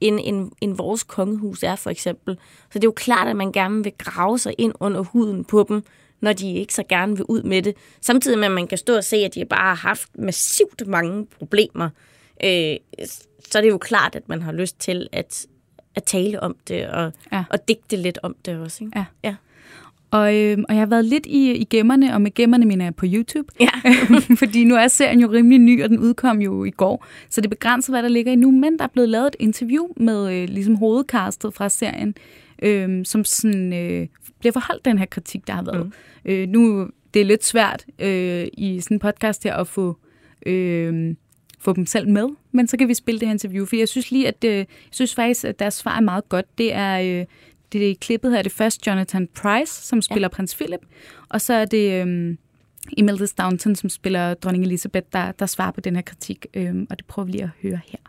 [0.02, 2.38] end, end, end vores kongehus er, for eksempel.
[2.72, 5.66] Så det er jo klart, at man gerne vil grave sig ind under huden på
[5.70, 5.84] dem,
[6.22, 7.76] når de ikke så gerne vil ud med det.
[8.02, 11.26] Samtidig med, at man kan stå og se, at de bare har haft massivt mange
[11.26, 11.90] problemer.
[12.44, 12.78] Øh,
[13.50, 15.46] så er det jo klart, at man har lyst til at,
[15.96, 17.44] at tale om det og, Ja.
[17.50, 18.84] og digte lidt om det også.
[18.84, 19.00] Ikke?
[19.00, 19.06] Ja.
[19.24, 19.36] ja.
[20.12, 22.96] Og, øh, og jeg har været lidt i, i gemmerne, og med gemmerne mener jeg
[22.96, 23.54] på YouTube.
[23.60, 23.70] Ja.
[24.42, 27.06] Fordi nu er serien jo rimelig ny, og den udkom jo i går.
[27.30, 28.52] Så det begrænser, hvad der ligger i nu.
[28.52, 32.16] Men der er blevet lavet et interview med øh, ligesom hovedkastet fra serien,
[32.62, 34.08] øh, som sådan, øh,
[34.40, 35.86] bliver forholdt den her kritik, der har været.
[35.86, 36.32] Mm.
[36.32, 39.98] Øh, nu det er lidt svært øh, i sådan en podcast her at få...
[40.46, 41.16] Øh,
[41.62, 44.12] få dem selv med, men så kan vi spille det her interview, for jeg synes
[44.12, 46.58] lige, at øh, jeg synes faktisk, at deres svar er meget godt.
[46.58, 47.26] Det er, øh,
[47.72, 50.36] det er klippet her, er det først Jonathan Price, som spiller ja.
[50.36, 50.82] prins Philip,
[51.30, 52.38] og så er det øh,
[52.98, 56.98] Imelda Staunton, som spiller dronning Elizabeth, der, der svarer på den her kritik, øh, og
[56.98, 58.00] det prøver vi lige at høre her.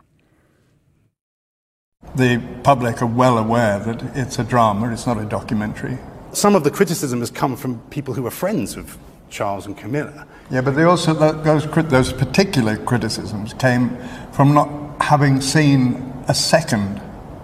[2.17, 5.97] The public are well aware that it's a drama, it's not a documentary.
[6.33, 8.97] Some of the criticism has come from people who are friends of
[9.29, 10.25] Charles and Camilla.
[10.51, 13.97] Yeah, but they also those those particular criticisms came
[14.31, 14.69] from not
[15.01, 17.01] having seen a second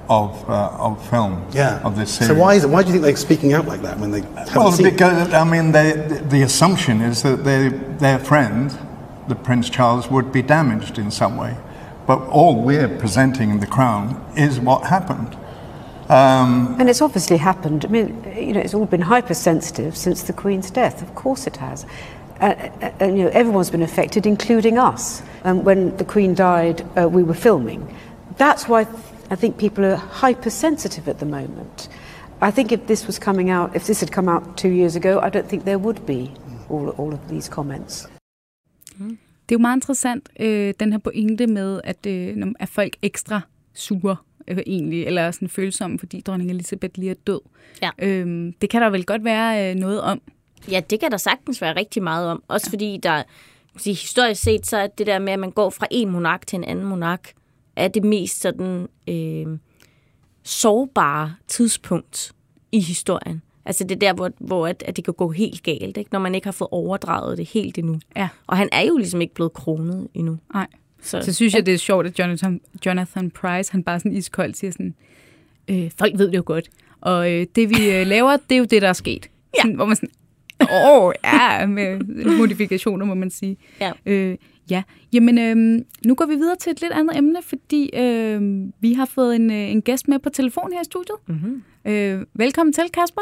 [0.10, 1.82] of uh, of film Yeah.
[1.84, 2.28] of this series.
[2.30, 2.70] So why is it?
[2.70, 4.86] Why do you think they're speaking out like that when they haven't Well, seen?
[4.88, 4.92] it?
[4.92, 5.94] because I mean, they,
[6.30, 8.78] the assumption is that they, their friend,
[9.28, 11.56] the Prince Charles, would be damaged in some way.
[12.08, 15.38] But all we're presenting in the Crown is what happened.
[16.10, 17.86] And it's obviously happened.
[17.86, 21.04] I mean, you know, it's all been hypersensitive since the Queen's death.
[21.04, 21.86] Of course it has.
[22.42, 25.22] Uh, uh, and, you know, everyone's been affected, including us.
[25.44, 27.82] Um, when the Queen died, uh, we were filming.
[28.38, 28.88] That's why
[29.30, 31.90] I think people are hypersensitive at the moment.
[32.42, 35.20] I think if this was coming out, if this had come out two years ago,
[35.20, 36.32] I don't think there would be
[36.70, 38.08] all, all of these comments.
[39.50, 43.42] Det er jo meget interessant, øh, den her pointe med, at øh, er folk ekstra
[43.74, 44.16] sure
[44.48, 47.40] øh, egentlig, eller sådan følsomme, fordi dronning Elisabeth lige er død.
[47.82, 47.90] Ja.
[48.00, 50.22] Øhm, det kan der vel godt være øh, noget om.
[50.72, 52.44] Ja, det kan der sagtens være rigtig meget om.
[52.48, 52.76] Også ja.
[52.76, 53.24] fordi der,
[53.86, 56.64] historisk set, så er det der med, at man går fra en monark til en
[56.64, 57.34] anden monark,
[57.76, 59.58] er det mest sådan øh,
[60.44, 62.32] sårbare tidspunkt
[62.72, 63.42] i historien.
[63.66, 66.10] Altså det er der, hvor, hvor at, at det kan gå helt galt, ikke?
[66.12, 68.00] når man ikke har fået overdraget det helt endnu.
[68.16, 68.30] Ja.
[68.48, 70.38] Og han er jo ligesom ikke blevet kronet endnu.
[70.54, 70.68] Nej.
[71.02, 74.58] Så, Så synes jeg, det er sjovt, at Jonathan, Jonathan Price, han bare sådan iskoldt
[74.58, 74.96] siger sådan,
[75.68, 76.70] øh, folk ved det jo godt,
[77.02, 79.30] og øh, det vi øh, laver, det er jo det, der er sket.
[79.58, 79.62] Ja.
[79.62, 80.10] Sådan, hvor man sådan,
[80.62, 82.00] åh, ja, med
[82.38, 83.58] modifikationer, må man sige.
[83.82, 83.92] Ja.
[84.06, 84.38] Øh,
[84.70, 88.42] ja, jamen øh, nu går vi videre til et lidt andet emne, fordi øh,
[88.80, 91.18] vi har fået en, øh, en gæst med på telefon her i studiet.
[91.28, 91.64] Mm-hmm.
[91.86, 93.22] Øh, velkommen til, Kasper.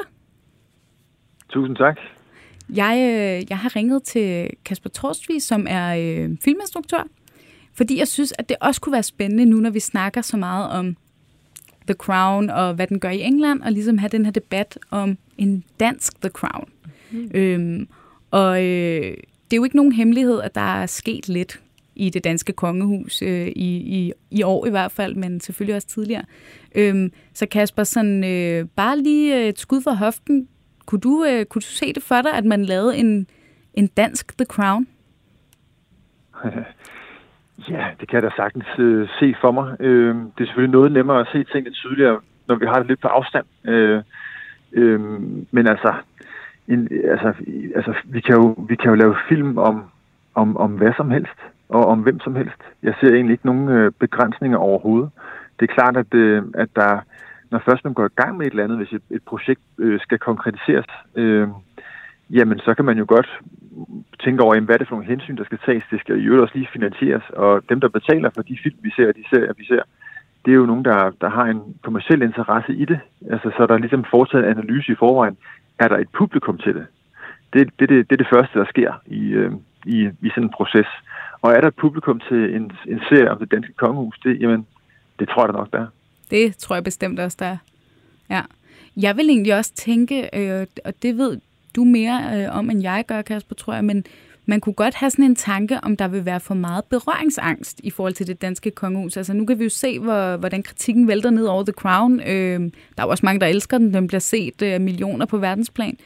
[1.50, 1.98] Tusind tak.
[2.70, 7.08] Jeg, øh, jeg har ringet til Kasper Torstvig, som er øh, filminstruktør,
[7.74, 10.70] fordi jeg synes, at det også kunne være spændende nu, når vi snakker så meget
[10.70, 10.96] om
[11.88, 15.18] The Crown og hvad den gør i England, og ligesom have den her debat om
[15.38, 16.70] en dansk The Crown.
[17.12, 17.32] Mm.
[17.34, 17.88] Øhm,
[18.32, 19.18] og øh,
[19.48, 21.62] det er jo ikke nogen hemmelighed, at der er sket lidt
[21.96, 25.88] i det danske kongehus, øh, i, i, i år i hvert fald, men selvfølgelig også
[25.88, 26.24] tidligere.
[26.76, 30.48] Øhm, så Kasper, sådan, øh, bare lige et skud for hoften.
[30.86, 33.28] Kunne du, øh, kunne du se det for dig, at man lavede en,
[33.74, 34.88] en dansk The Crown?
[37.70, 39.76] Ja, det kan jeg da sagtens øh, se for mig.
[39.80, 43.02] Øh, det er selvfølgelig noget nemmere at se tingene tydeligere, når vi har det lidt
[43.02, 43.46] på afstand.
[43.66, 44.02] Øh,
[44.72, 45.00] øh,
[45.52, 45.94] men altså,
[46.68, 47.34] en, altså,
[47.76, 49.84] altså vi, kan jo, vi kan jo lave film om,
[50.36, 52.62] om, om hvad som helst, og om hvem som helst.
[52.84, 55.10] Jeg ser egentlig ikke nogen øh, begrænsninger overhovedet.
[55.60, 57.00] Det er klart, at, øh, at der,
[57.52, 60.00] når først man går i gang med et eller andet, hvis et, et projekt øh,
[60.00, 61.48] skal konkretiseres, øh,
[62.30, 63.40] jamen så kan man jo godt
[64.24, 65.84] tænke over, jamen, hvad er det for nogle hensyn, der skal tages.
[65.92, 69.08] Det skal jo også lige finansieres, og dem, der betaler for de film, vi ser,
[69.08, 69.82] og de serier, vi ser,
[70.46, 73.00] det er jo nogen, der, der har en kommersiel interesse i det.
[73.32, 75.38] Altså, så er der ligesom foretaget en analyse i forvejen.
[75.80, 76.86] Er der et publikum til det?
[77.54, 79.52] Det, det, det, det er det første, der sker i, øh,
[79.86, 80.88] i, i sådan en proces.
[81.42, 84.20] Og er der et publikum til en, en serie om det danske kongehus?
[84.24, 84.68] Det, jamen,
[85.20, 85.88] det tror jeg da nok, der er.
[86.32, 87.58] Det tror jeg bestemt også, der er.
[88.30, 88.42] Ja.
[88.98, 91.40] Jeg vil egentlig også tænke, øh, og det ved
[91.76, 94.06] du mere øh, om, end jeg gør, Kasper, tror jeg, men
[94.50, 97.90] man kunne godt have sådan en tanke, om der vil være for meget berøringsangst i
[97.90, 99.18] forhold til det danske kongehus.
[99.18, 102.20] Altså nu kan vi jo se, hvor, hvordan kritikken vælter ned over The Crown.
[102.20, 103.94] Øh, der er jo også mange, der elsker den.
[103.94, 105.98] Den bliver set øh, millioner på verdensplan.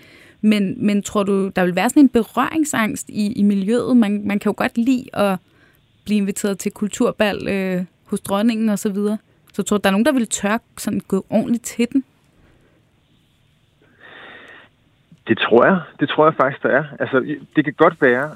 [0.42, 3.98] Men, men tror du, der vil være sådan en berøringsangst i, i miljøet?
[3.98, 5.38] Man, man kan jo godt lide at
[6.06, 9.18] blive inviteret til kulturbal øh, hos dronningen og så videre.
[9.54, 12.04] Så tror du, der er nogen, der vil tør sådan gå ordentligt til den?
[15.28, 15.82] Det tror jeg.
[16.00, 16.84] Det tror jeg faktisk, der er.
[17.00, 18.36] Altså, det kan godt være,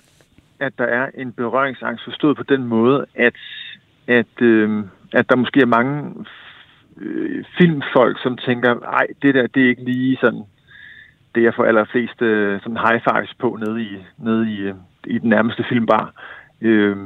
[0.59, 3.35] at der er en berøringsangst forstået på den måde, at,
[4.07, 6.25] at, øh, at der måske er mange
[6.97, 10.43] øh, filmfolk, som tænker, nej, det der, det er ikke lige sådan,
[11.35, 14.73] det jeg får allerflest øh, sådan high fives på nede i, nede i, øh,
[15.07, 16.13] i den nærmeste filmbar.
[16.61, 16.97] Øh,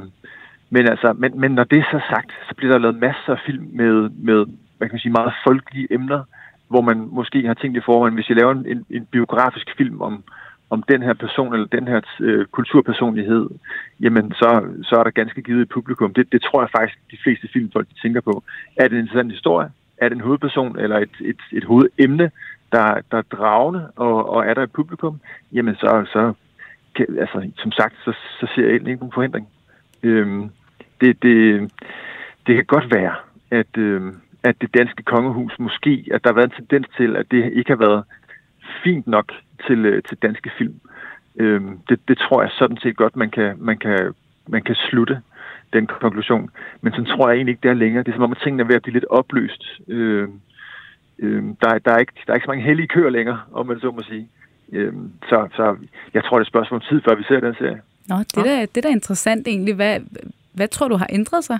[0.70, 3.40] men, altså, men, men når det er så sagt, så bliver der lavet masser af
[3.46, 4.46] film med, med
[4.78, 6.24] hvad kan man sige, meget folkelige emner,
[6.70, 10.00] hvor man måske har tænkt i forvejen, hvis jeg laver en, en, en biografisk film
[10.00, 10.24] om,
[10.70, 13.48] om den her person eller den her øh, kulturpersonlighed,
[14.00, 14.50] jamen så,
[14.82, 16.14] så er der ganske givet et publikum.
[16.14, 18.42] Det, det tror jeg faktisk, de fleste filmfolk de tænker på.
[18.76, 19.70] Er det en interessant historie?
[19.98, 22.30] Er det en hovedperson eller et, et, et hovedemne,
[22.72, 25.20] der, der er dragende, og, og er der et publikum?
[25.52, 26.32] Jamen så, så
[26.94, 29.48] kan, altså, som sagt, så, så ser jeg egentlig ikke nogen forhindring.
[30.02, 30.50] Øhm,
[31.00, 31.70] det, det,
[32.46, 33.14] det kan godt være,
[33.50, 37.26] at, øhm, at det danske kongehus måske, at der har været en tendens til, at
[37.30, 38.04] det ikke har været
[38.84, 39.32] fint nok
[39.66, 40.80] til, øh, til danske film.
[41.36, 44.14] Øhm, det, det tror jeg sådan set godt, man kan, man kan,
[44.48, 45.20] man kan slutte.
[45.72, 46.50] den konklusion.
[46.82, 48.02] Men sådan tror jeg egentlig ikke, det er længere.
[48.04, 49.64] Det er som om, at tingene er ved at blive lidt opløst.
[49.88, 50.28] Øh,
[51.18, 53.80] øh, der, der, er ikke, der er ikke så mange hellige køer længere, om man
[53.80, 54.28] så må sige.
[54.72, 54.92] Øh,
[55.28, 55.76] så, så
[56.14, 57.80] jeg tror, det er et spørgsmål om tid, før vi ser den serie.
[58.08, 59.74] Nå, det er, da, det er da interessant egentlig.
[59.74, 60.00] Hvad,
[60.52, 61.58] hvad tror du har ændret sig?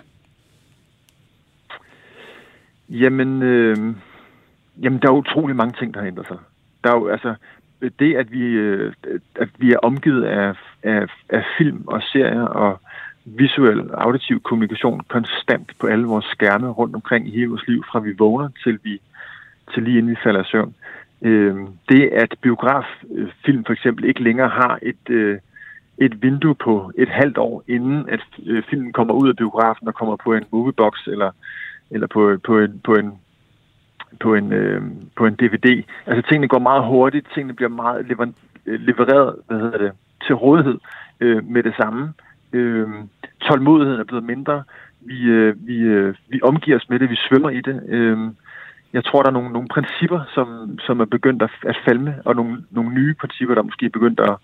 [2.90, 3.76] Jamen, øh,
[4.82, 6.36] jamen, der er utrolig mange ting, der har ændret sig.
[6.84, 7.34] Der er jo, altså,
[7.98, 8.92] det, at vi, øh,
[9.34, 12.80] at vi er omgivet af, af, af film og serier og
[13.24, 18.00] visuel, auditiv kommunikation konstant på alle vores skærme rundt omkring i hele vores liv, fra
[18.00, 19.00] vi vågner til vi
[19.74, 20.74] til lige inden vi falder i søvn.
[21.22, 21.56] Øh,
[21.88, 25.38] det, at biograffilm øh, for eksempel ikke længere har et, øh,
[25.98, 29.94] et vindue på et halvt år, inden at øh, filmen kommer ud af biografen og
[29.94, 31.30] kommer på en moviebox eller,
[31.90, 33.12] eller på, på, en, på en
[34.20, 34.82] på en, øh,
[35.16, 35.82] på en DVD.
[36.06, 38.26] Altså tingene går meget hurtigt, tingene bliver meget lever,
[38.66, 39.92] øh, levereret hvad hedder det,
[40.26, 40.78] til rådighed
[41.20, 42.12] øh, med det samme.
[42.52, 42.88] Øh,
[43.40, 44.62] tålmodigheden er blevet mindre.
[45.00, 47.82] Vi, øh, vi, øh, vi omgiver os med det, vi svømmer i det.
[47.88, 48.18] Øh,
[48.92, 52.36] jeg tror, der er nogle, nogle principper, som, som er begyndt at, at falme, og
[52.36, 54.36] nogle, nogle nye principper, der måske er begyndt at,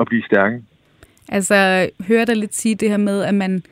[0.00, 0.62] at blive stærke.
[1.28, 3.62] Altså, hører der lidt sige det her med, at man,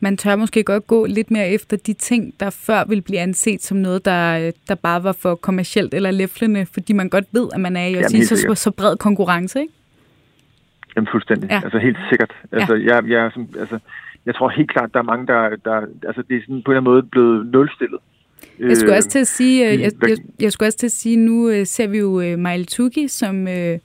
[0.00, 3.62] man tør måske godt gå lidt mere efter de ting, der før ville blive anset
[3.62, 7.60] som noget, der, der bare var for kommercielt eller læflende, fordi man godt ved, at
[7.60, 9.72] man er i sige, så, så bred konkurrence, ikke?
[10.96, 11.50] Jamen fuldstændig.
[11.50, 11.60] Ja.
[11.64, 12.32] Altså helt sikkert.
[12.52, 12.94] Altså, ja.
[12.94, 13.78] jeg, jeg, som, altså,
[14.26, 16.76] jeg tror helt klart, der er mange, der, der altså, det er sådan på en
[16.76, 17.98] eller anden måde blevet nulstillet.
[18.58, 21.16] Jeg skulle også til at sige, øh, jeg, jeg, jeg skulle også til at sige,
[21.16, 23.78] nu øh, ser vi jo Maile Tuki, som uh,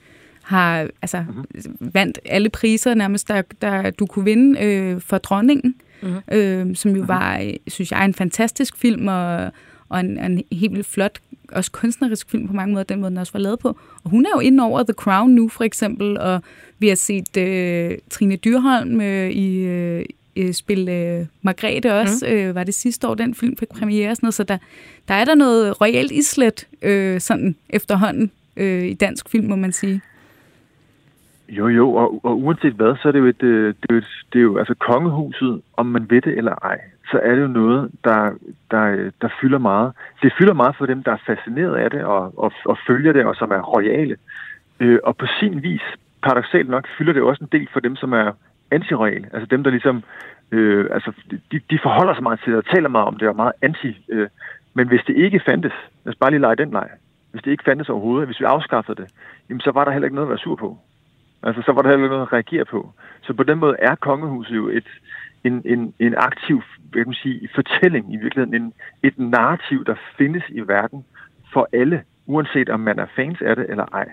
[0.43, 1.91] har altså mm-hmm.
[1.93, 6.69] vandt alle priser nærmest, der, der du kunne vinde uh, for dronningen, mm-hmm.
[6.69, 7.07] uh, som jo mm-hmm.
[7.07, 9.51] var, synes jeg, en fantastisk film og,
[9.89, 11.19] og en, en helt vildt flot,
[11.51, 13.67] også kunstnerisk film på mange måder, den måde den også var lavet på.
[14.03, 16.41] Og hun er jo inde over The Crown nu, for eksempel, og
[16.79, 19.65] vi har set uh, Trine Dyrholm uh, i,
[20.39, 22.33] øh, spille øh, Margrethe også, mm.
[22.33, 24.57] øh, var det sidste år, den film fik premiere og sådan noget, så der,
[25.07, 29.71] der er der noget royalt islet øh, sådan efterhånden øh, i dansk film, må man
[29.71, 30.01] sige.
[31.49, 33.97] Jo, jo, og, og uanset hvad, så er det jo, et, øh, det er jo,
[33.97, 36.79] et, det er jo altså kongehuset, om man ved det eller ej,
[37.11, 38.31] så er det jo noget, der,
[38.71, 39.93] der, der fylder meget.
[40.21, 43.25] Det fylder meget for dem, der er fascineret af det og, og, og følger det,
[43.25, 44.15] og som er royale.
[44.79, 45.81] Øh, og på sin vis,
[46.23, 48.31] paradoxalt nok, fylder det også en del for dem, som er
[48.75, 49.27] anti-royale.
[49.33, 50.03] Altså dem, der ligesom
[50.51, 51.11] Øh, altså,
[51.51, 54.05] de, de forholder sig meget til det og taler meget om det og meget anti.
[54.09, 54.27] Øh,
[54.73, 55.73] men hvis det ikke fandtes,
[56.05, 56.89] lad os bare lige lege den leg,
[57.31, 59.11] hvis det ikke fandtes overhovedet, hvis vi afskaffede det,
[59.49, 60.77] jamen, så var der heller ikke noget at være sur på.
[61.43, 62.91] Altså, så var der heller ikke noget at reagere på.
[63.21, 64.87] Så på den måde er kongehuset jo et,
[65.43, 66.61] en, en, en aktiv
[66.91, 68.73] hvad kan man sige, fortælling i virkeligheden, en,
[69.03, 71.05] et narrativ, der findes i verden
[71.53, 74.07] for alle, uanset om man er fans af det eller ej.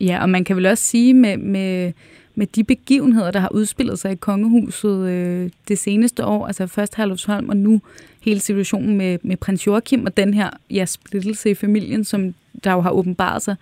[0.00, 1.92] Ja, og man kan vel også sige med, med
[2.38, 6.96] med de begivenheder, der har udspillet sig i kongehuset øh, det seneste år, altså først
[6.96, 7.80] Herlufsholm og nu
[8.22, 12.34] hele situationen med, med prins Joachim og den her ja, splittelse i familien, som
[12.64, 13.56] der jo har åbenbaret sig.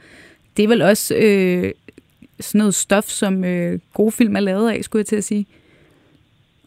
[0.56, 1.72] Det er vel også øh,
[2.40, 5.46] sådan noget stof, som øh, gode film er lavet af, skulle jeg til at sige.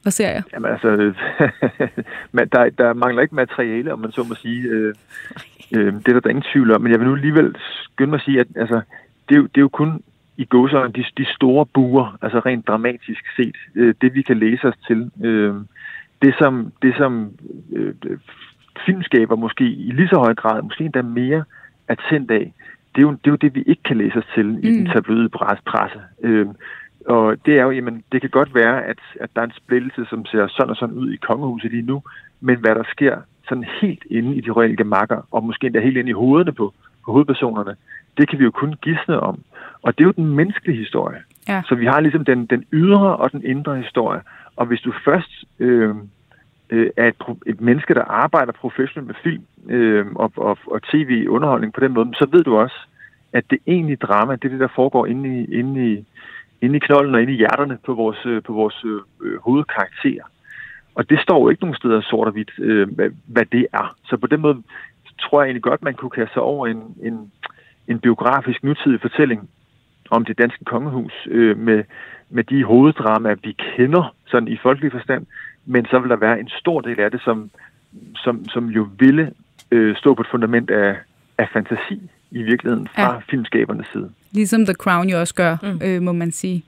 [0.06, 0.42] Og serier.
[0.54, 0.88] Jamen altså,
[2.54, 4.62] der, der mangler ikke materiale, om man så må sige.
[4.62, 4.94] Øh,
[5.76, 6.82] øh, det er der, der ingen tvivl om.
[6.82, 8.82] Men jeg vil nu alligevel skynde mig at sige, at altså,
[9.30, 10.04] det, er jo, det er jo kun
[10.38, 14.68] i gåsøjne de, de store buer, altså rent dramatisk set, øh, det vi kan læse
[14.68, 15.12] os til.
[15.24, 15.56] Øh,
[16.22, 17.32] det som, det som
[17.72, 17.94] øh,
[18.86, 21.44] filmskaber måske i lige så høj grad, måske endda mere
[21.88, 22.54] er tændt af,
[22.98, 24.58] det er, jo, det er jo det, vi ikke kan læse os til mm.
[24.58, 24.90] i den mm.
[24.90, 25.30] tabloide
[25.66, 26.00] presse.
[26.24, 26.48] Øh,
[27.06, 30.06] og det er jo, jamen, det kan godt være, at, at der er en splittelse,
[30.10, 32.04] som ser sådan og sådan ud i kongehuset lige nu,
[32.42, 33.18] men hvad der sker
[33.48, 36.74] sådan helt inde i de royale gemakker, og måske endda helt inde i hovederne på,
[37.06, 37.76] på hovedpersonerne,
[38.18, 39.40] det kan vi jo kun gisne om.
[39.82, 41.20] Og det er jo den menneskelige historie.
[41.48, 41.62] Ja.
[41.66, 44.22] Så vi har ligesom den, den ydre og den indre historie.
[44.56, 45.96] Og hvis du først øh,
[46.70, 47.16] øh, er et,
[47.46, 52.10] et menneske, der arbejder professionelt med film øh, og, og, og tv-underholdning på den måde,
[52.14, 52.76] så ved du også,
[53.34, 56.06] at det egentlige drama, det er det, der foregår inde i, inde i,
[56.62, 60.24] inde i knolden og inde i hjerterne på vores, øh, på vores øh, øh, hovedkarakterer.
[60.96, 63.96] Og det står jo ikke nogen steder sort og hvidt, øh, hvad, hvad det er.
[64.06, 64.64] Så på den måde
[65.20, 67.32] tror jeg egentlig godt, man kunne kaste sig over en, en,
[67.88, 69.50] en biografisk nutidig fortælling
[70.10, 71.84] om det danske kongehus øh, med,
[72.30, 75.26] med de hoveddramaer, vi kender sådan i folkelig forstand,
[75.68, 77.50] men så vil der være en stor del af det, som,
[78.16, 79.32] som, som jo ville
[79.72, 80.96] øh, stå på et fundament af,
[81.38, 82.02] af fantasi
[82.32, 83.20] i virkeligheden fra ja.
[83.30, 84.10] filmskabernes side.
[84.32, 85.82] Ligesom The Crown jo også gør, mm.
[85.84, 86.64] øh, må man sige.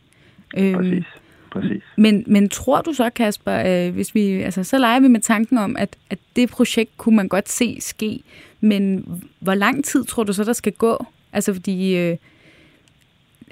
[0.58, 1.06] Øhm, Præcis.
[1.52, 1.84] Præcis.
[1.98, 5.58] Men, men tror du så, Kasper, øh, hvis vi, altså, så leger vi med tanken
[5.58, 8.20] om, at, at det projekt kunne man godt se ske,
[8.60, 9.06] men
[9.40, 11.06] hvor lang tid tror du så, der skal gå?
[11.34, 12.18] Altså fordi øh,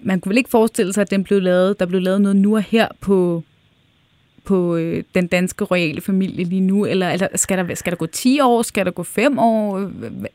[0.03, 2.55] man kunne vel ikke forestille sig, at den blev lavet, der blev lavet noget nu
[2.55, 3.43] og her på,
[4.47, 6.85] på øh, den danske royale familie lige nu?
[6.85, 8.61] Eller, eller skal, der, skal der gå 10 år?
[8.61, 9.79] Skal der gå 5 år?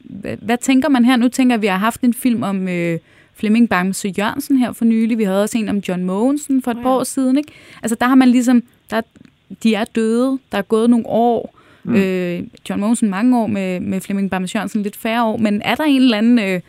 [0.01, 1.17] Hvad, hvad tænker man her?
[1.17, 2.99] Nu tænker at vi har haft en film om øh,
[3.35, 5.19] Flemming Bamse Jørgensen her for nylig.
[5.19, 6.83] Vi havde også en om John Mogensen for et oh, ja.
[6.83, 7.39] par år siden.
[7.39, 7.53] Ikke?
[7.83, 9.01] Altså der har man ligesom, der,
[9.63, 11.59] de er døde, der er gået nogle år.
[11.85, 11.95] Mm.
[11.95, 15.37] Øh, John Mogensen mange år med, med Flemming Bamse Jørgensen lidt færre år.
[15.37, 16.61] Men er der en eller anden øh,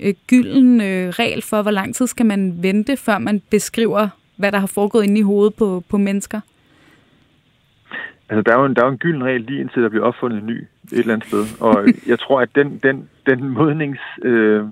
[0.00, 4.52] øh, gylden øh, regel for, hvor lang tid skal man vente, før man beskriver, hvad
[4.52, 6.40] der har foregået inde i hovedet på, på mennesker?
[8.28, 10.04] Altså, der er jo en, der er jo en gylden regel lige indtil der bliver
[10.04, 11.44] opfundet en ny et eller andet sted.
[11.60, 14.64] Og jeg tror, at den, den, den modnings, øh,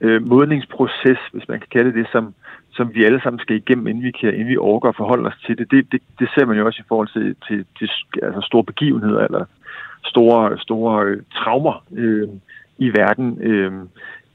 [0.00, 2.34] øh, modningsproces, hvis man kan kalde det, som,
[2.72, 5.38] som vi alle sammen skal igennem, inden vi, kan, inden vi overgår at forholde os
[5.46, 7.90] til det, det, det, det ser man jo også i forhold til, til, til
[8.22, 9.44] altså store begivenheder eller
[10.04, 12.28] store, store øh, traumer øh,
[12.78, 13.38] i verden.
[13.42, 13.72] Øh,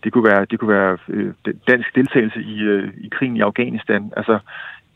[0.04, 1.34] det kunne være, det kunne være øh,
[1.68, 4.12] dansk deltagelse i, øh, i krigen i Afghanistan.
[4.18, 4.40] Altså,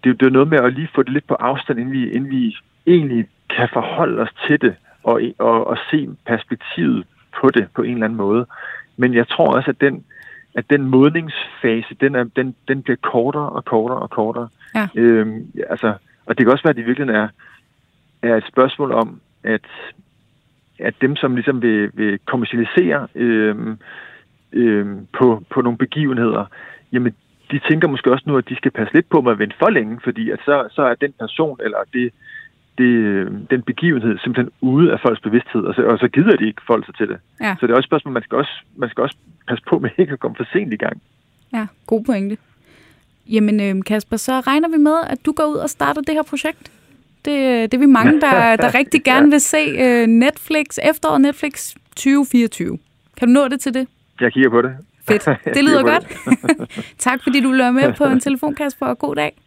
[0.04, 2.30] det, det er noget med at lige få det lidt på afstand, inden vi, inden
[2.30, 2.56] vi
[2.88, 7.06] egentlig kan forholde os til det og, og, og se perspektivet
[7.42, 8.46] på det på en eller anden måde.
[8.98, 10.06] Men jeg tror også, at den,
[10.56, 14.48] at den modningsfase, den, er, den, den bliver kortere og kortere og kortere.
[14.76, 14.88] Ja.
[14.96, 15.94] Øhm, altså,
[16.26, 17.28] og det kan også være, at det virkelig er,
[18.22, 19.68] er et spørgsmål om, at,
[20.80, 23.78] at dem, som ligesom vil, vil kommercialisere øhm,
[24.54, 26.46] øhm, på, på nogle begivenheder,
[26.92, 27.16] jamen
[27.52, 29.70] de tænker måske også nu, at de skal passe lidt på med at vente for
[29.70, 32.14] længe, fordi at så, så er den person eller det,
[32.80, 32.92] det,
[33.50, 36.86] den begivenhed simpelthen ude af folks bevidsthed, og så, og så gider de ikke folk
[36.86, 37.18] sig til det.
[37.42, 37.56] Ja.
[37.60, 39.18] Så det er også et spørgsmål, man skal også, man skal også
[39.48, 41.02] passe på med ikke at komme for sent i gang.
[41.54, 42.38] Ja, god pointe.
[43.28, 46.24] Jamen øh, Kasper, så regner vi med, at du går ud og starter det her
[46.24, 46.72] projekt.
[47.26, 47.36] Det,
[47.72, 52.78] det er vi mange, der, der rigtig gerne vil se uh, Netflix, efteråret Netflix 2024.
[53.18, 53.88] Kan du nå det til det?
[54.22, 54.72] Jeg kigger på det.
[55.08, 55.26] Fedt.
[55.56, 56.06] Det lyder godt.
[56.98, 59.38] tak fordi du løber med på en telefon, Kasper, og god dag.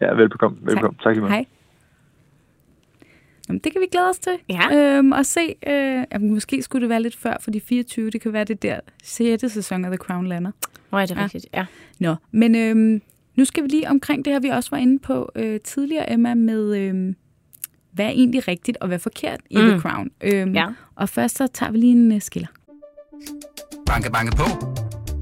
[0.00, 0.58] Ja, velbekomme.
[0.62, 0.98] velbekomme.
[1.04, 1.14] Tak.
[1.14, 1.44] tak Hej.
[3.48, 4.32] Jamen, det kan vi glæde os til.
[4.48, 4.74] Ja.
[4.74, 8.10] Øhm, og se, øh, jamen, måske skulle det være lidt før for de 24.
[8.10, 9.52] Det kan være det der 6.
[9.52, 10.50] sæson af The Crown lander.
[10.92, 11.24] Det er ja.
[11.24, 11.66] rigtigt, ja.
[11.98, 13.02] Nå, men øhm,
[13.36, 16.34] nu skal vi lige omkring det her, vi også var inde på øh, tidligere, Emma,
[16.34, 17.14] med øh,
[17.92, 19.68] hvad er egentlig rigtigt og hvad er forkert i mm.
[19.68, 20.10] The Crown.
[20.20, 20.66] Øhm, ja.
[20.94, 22.48] Og først så tager vi lige en uh, skiller.
[23.86, 24.44] Banke, banke på.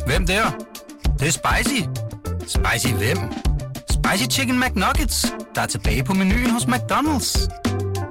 [0.06, 0.66] Hvem der?
[1.02, 1.82] Det, det er spicy.
[2.40, 3.18] Spicy hvem?
[3.90, 7.48] Spicy Chicken McNuggets, der er tilbage på menuen hos McDonald's.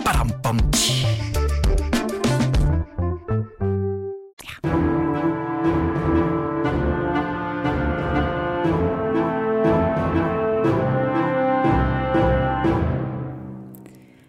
[0.05, 0.59] Badum, bom,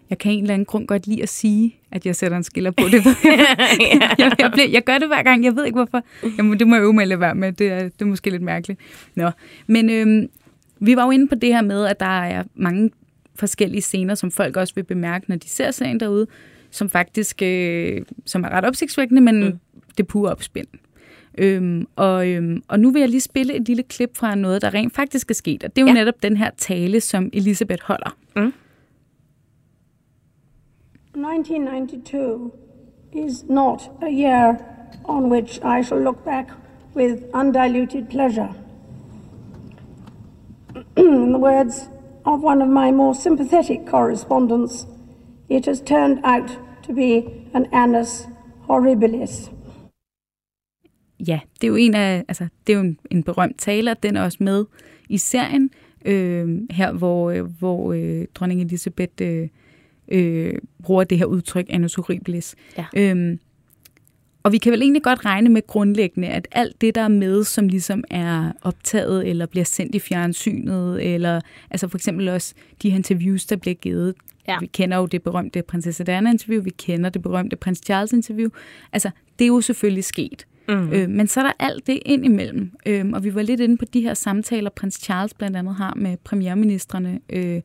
[0.09, 2.71] Jeg kan en eller anden grund godt lide at sige, at jeg sætter en skiller
[2.71, 3.05] på det.
[4.19, 6.01] jeg, jeg, bliver, jeg gør det hver gang, jeg ved ikke hvorfor.
[6.37, 8.41] Jamen, det må jeg øve mig at være med, det er, det er måske lidt
[8.41, 8.79] mærkeligt.
[9.15, 9.29] Nå.
[9.67, 10.29] Men øhm,
[10.79, 12.89] vi var jo inde på det her med, at der er mange
[13.35, 16.27] forskellige scener, som folk også vil bemærke, når de ser serien derude,
[16.71, 19.59] som faktisk øh, som er ret opsigtsvækkende, men mm.
[19.87, 20.67] det er pure opspind.
[21.37, 24.73] Øhm, og, øhm, og nu vil jeg lige spille et lille klip fra noget, der
[24.73, 25.93] rent faktisk er sket, og det er jo ja.
[25.93, 28.17] netop den her tale, som Elisabeth holder.
[28.35, 28.53] Mm.
[31.15, 32.51] 1992
[33.13, 34.57] is not a year
[35.05, 36.49] on which I shall look back
[36.95, 38.53] with undiluted pleasure.
[40.97, 41.89] In the words
[42.25, 44.87] of one of my more sympathetic correspondents,
[45.49, 46.49] it has turned out
[46.83, 47.23] to be
[47.53, 48.27] an annus
[48.67, 49.51] horribilis.
[51.27, 54.15] Ja, det er jo en af, altså, det er jo en, en berømt taler, den
[54.15, 54.65] er også med
[55.09, 55.69] i serien,
[56.05, 59.47] øh, her hvor, øh, hvor øh, dronning Elisabeth øh,
[60.07, 60.53] øh,
[60.83, 62.55] bruger det her udtryk, annus horribilis.
[62.77, 62.85] Ja.
[62.97, 63.37] Øh,
[64.45, 67.43] og vi kan vel egentlig godt regne med grundlæggende, at alt det, der er med,
[67.43, 71.41] som ligesom er optaget eller bliver sendt i fjernsynet, eller
[71.71, 74.15] altså for eksempel også de interviews, der bliver givet.
[74.47, 74.59] Ja.
[74.59, 78.49] Vi kender jo det berømte prinsesse Diana-interview, vi kender det berømte prins Charles-interview.
[78.93, 80.47] Altså, det er jo selvfølgelig sket.
[80.69, 80.93] Mm.
[80.93, 82.71] Øh, men så er der alt det ind imellem.
[82.85, 85.93] Øh, og vi var lidt inde på de her samtaler, prins Charles blandt andet har
[85.95, 87.61] med premierministerne, øh,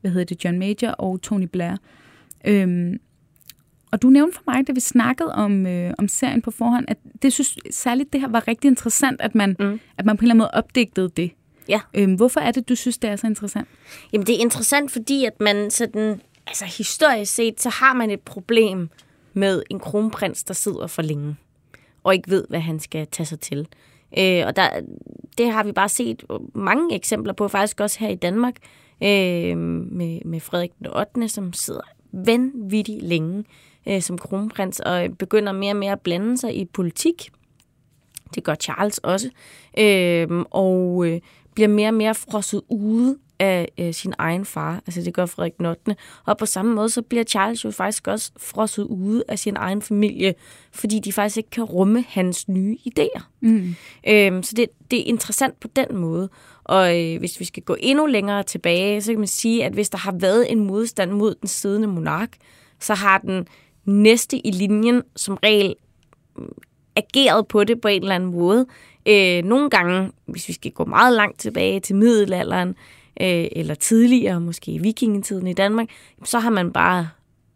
[0.00, 1.76] hvad hedder det, John Major og Tony Blair.
[2.46, 2.92] Øh,
[3.92, 6.96] og du nævnte for mig, da vi snakkede om, øh, om serien på forhånd, at
[7.22, 9.80] det synes særligt det her var rigtig interessant, at man, mm.
[9.98, 11.30] at man på en eller anden måde opdigtede det.
[11.68, 11.80] Ja.
[11.94, 13.68] Øhm, hvorfor er det, du synes, det er så interessant?
[14.12, 18.20] Jamen, det er interessant, fordi at man sådan, altså historisk set, så har man et
[18.20, 18.88] problem
[19.32, 21.36] med en kronprins, der sidder for længe,
[22.04, 23.68] og ikke ved, hvad han skal tage sig til.
[24.18, 24.68] Øh, og der,
[25.38, 26.24] det har vi bare set
[26.54, 28.54] mange eksempler på, faktisk også her i Danmark,
[29.02, 31.80] øh, med, med Frederik den 8., som sidder
[32.12, 33.44] vanvittigt længe
[33.88, 37.30] øh, som kronprins, og begynder mere og mere at blande sig i politik.
[38.34, 39.30] Det gør Charles også.
[39.78, 41.20] Øh, og øh,
[41.54, 44.82] bliver mere og mere frosset ude af øh, sin egen far.
[44.86, 45.96] Altså det gør Frederik den 8.
[46.26, 49.82] Og på samme måde, så bliver Charles jo faktisk også frosset ude af sin egen
[49.82, 50.34] familie,
[50.72, 53.22] fordi de faktisk ikke kan rumme hans nye idéer.
[53.40, 53.74] Mm.
[54.08, 56.28] Øhm, så det, det er interessant på den måde.
[56.64, 59.90] Og øh, hvis vi skal gå endnu længere tilbage, så kan man sige, at hvis
[59.90, 62.36] der har været en modstand mod den siddende monark,
[62.80, 63.46] så har den
[63.84, 65.74] næste i linjen som regel
[66.36, 66.52] mm,
[66.96, 68.66] ageret på det på en eller anden måde.
[69.06, 72.68] Øh, nogle gange, hvis vi skal gå meget langt tilbage til middelalderen,
[73.20, 75.88] øh, eller tidligere, måske i vikingetiden i Danmark,
[76.24, 77.08] så har man bare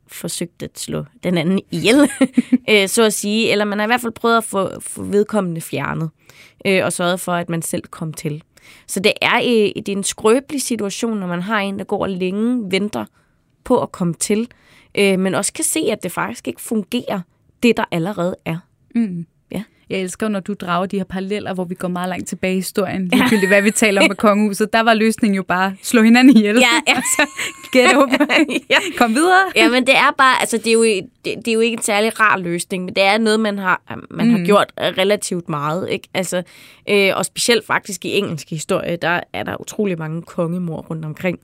[0.07, 2.11] forsøgt at slå den anden ihjel,
[2.71, 3.53] øh, så at sige.
[3.53, 6.11] Eller man har i hvert fald prøvet at få, få vedkommende fjernet,
[6.67, 8.43] øh, og sørget for, at man selv kom til.
[8.87, 12.07] Så det er, øh, det er en skrøbelig situation, når man har en, der går
[12.07, 13.05] længe, venter
[13.65, 14.49] på at komme til,
[14.99, 17.21] øh, men også kan se, at det faktisk ikke fungerer,
[17.63, 18.57] det der allerede er.
[18.95, 19.27] Mm.
[19.53, 19.63] Ja.
[19.91, 22.57] Jeg elsker, når du drager de her paralleller, hvor vi går meget langt tilbage i
[22.57, 23.09] historien.
[23.09, 24.73] Ligegyldigt, hvad vi taler om med kongehuset.
[24.73, 26.57] Der var løsningen jo bare, slå hinanden ihjel.
[26.57, 26.95] Ja, ja.
[26.97, 27.27] altså,
[27.73, 28.07] get over.
[28.71, 28.77] ja.
[28.99, 29.53] Kom videre.
[29.57, 31.83] Ja, men det er bare, altså det er, jo, det, det er jo ikke en
[31.83, 34.33] særlig rar løsning, men det er noget, man har, man mm.
[34.33, 35.91] har gjort relativt meget.
[35.91, 36.09] Ikke?
[36.15, 36.43] Altså,
[36.91, 41.39] øh, og specielt faktisk i engelsk historie, der er der utrolig mange kongemor rundt omkring.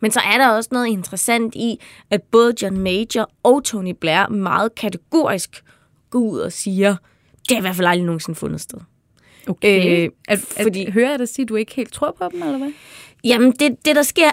[0.00, 4.28] Men så er der også noget interessant i, at både John Major og Tony Blair
[4.28, 5.64] meget kategorisk
[6.10, 6.96] går ud og siger,
[7.48, 8.78] det har i hvert fald aldrig nogensinde fundet sted.
[9.48, 10.04] Okay.
[10.04, 12.42] Øh, at, fordi, at, hører jeg dig sige, at du ikke helt tror på dem,
[12.42, 12.72] eller hvad?
[13.24, 14.30] Jamen, det, det der sker,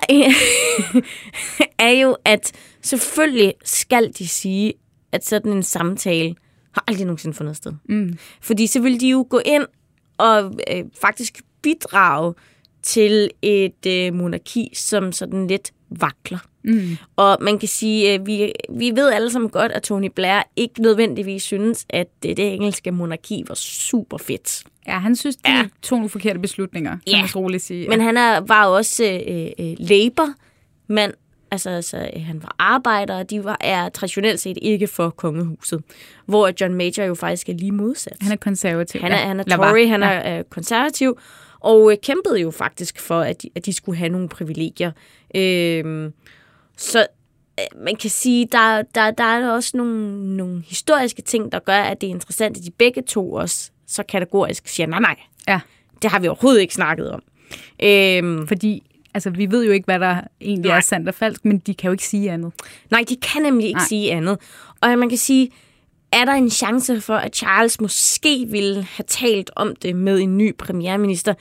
[1.87, 4.73] er jo, at selvfølgelig skal de sige,
[5.11, 6.35] at sådan en samtale
[6.71, 7.73] har aldrig nogensinde fundet sted.
[7.89, 8.17] Mm.
[8.41, 9.65] Fordi så vil de jo gå ind
[10.17, 12.33] og øh, faktisk bidrage
[12.89, 16.37] til et øh, monarki, som sådan lidt vakler.
[16.63, 16.97] Mm.
[17.15, 20.81] Og man kan sige, at vi, vi ved alle sammen godt, at Tony Blair ikke
[20.81, 24.63] nødvendigvis synes, at det, det engelske monarki var super fedt.
[24.87, 25.65] Ja, han synes, de ja.
[25.81, 27.21] tog nogle forkerte beslutninger, kan ja.
[27.21, 27.83] man roligt sige.
[27.83, 27.89] Ja.
[27.89, 30.33] Men han er, var også øh, øh, labor
[30.87, 31.13] mand
[31.51, 35.83] Altså, altså, han var arbejder, og de var, er traditionelt set ikke for kongehuset.
[36.25, 38.17] Hvor John Major jo faktisk er lige modsat.
[38.21, 39.01] Han er konservativ.
[39.01, 40.43] Han er, han er Tory, han er ja.
[40.49, 41.19] konservativ
[41.59, 44.91] og øh, kæmpede jo faktisk for, at de, at de skulle have nogle privilegier.
[45.35, 46.11] Øh,
[46.77, 47.07] så
[47.59, 51.81] øh, man kan sige, der, der, der er også nogle, nogle historiske ting, der gør,
[51.81, 55.15] at det er interessant, at de begge to også så kategorisk siger, nej, nej,
[55.47, 55.59] ja.
[56.01, 57.23] det har vi overhovedet ikke snakket om.
[57.83, 58.83] Øh, Fordi
[59.13, 60.77] altså, vi ved jo ikke, hvad der egentlig nej.
[60.77, 62.53] er sandt og falsk, men de kan jo ikke sige andet.
[62.91, 63.87] Nej, de kan nemlig ikke nej.
[63.87, 64.37] sige andet.
[64.81, 65.51] Og man kan sige,
[66.11, 70.37] er der en chance for, at Charles måske ville have talt om det med en
[70.37, 71.33] ny premierminister?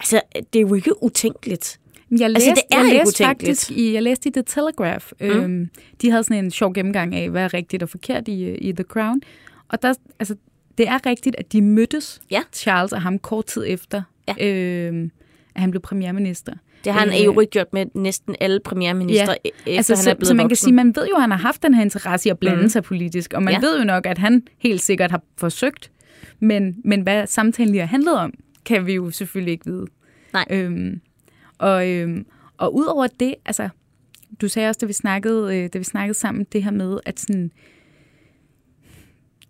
[0.00, 1.80] Altså, det er jo ikke utænkeligt.
[2.10, 5.06] Jeg læste, altså, det er jeg læste faktisk i, jeg læste i The Telegraph.
[5.20, 5.26] Mm.
[5.26, 5.70] Øhm,
[6.02, 8.84] de havde sådan en sjov gennemgang af, hvad er rigtigt og forkert i, i The
[8.84, 9.20] Crown.
[9.68, 10.36] Og der, altså,
[10.78, 12.42] det er rigtigt, at de mødtes, ja.
[12.52, 14.46] Charles og ham, kort tid efter, ja.
[14.46, 15.10] øhm,
[15.54, 16.52] at han blev premierminister.
[16.84, 19.50] Det har han øh, jo gjort med næsten alle premierminister, ja.
[19.66, 20.48] efter altså, han er blevet Så man voksen.
[20.48, 22.62] kan sige, man ved jo, at han har haft den her interesse i at blande
[22.62, 22.68] mm.
[22.68, 23.60] sig politisk, og man ja.
[23.60, 25.90] ved jo nok, at han helt sikkert har forsøgt,
[26.40, 28.32] men, men hvad samtalen lige har handlet om,
[28.64, 29.86] kan vi jo selvfølgelig ikke vide.
[30.32, 30.44] Nej.
[30.50, 31.00] Øhm,
[31.58, 32.26] og, øhm,
[32.58, 33.68] og udover det, altså,
[34.40, 37.20] du sagde også, da vi snakkede, øh, da vi snakkede sammen, det her med, at
[37.20, 37.50] sådan,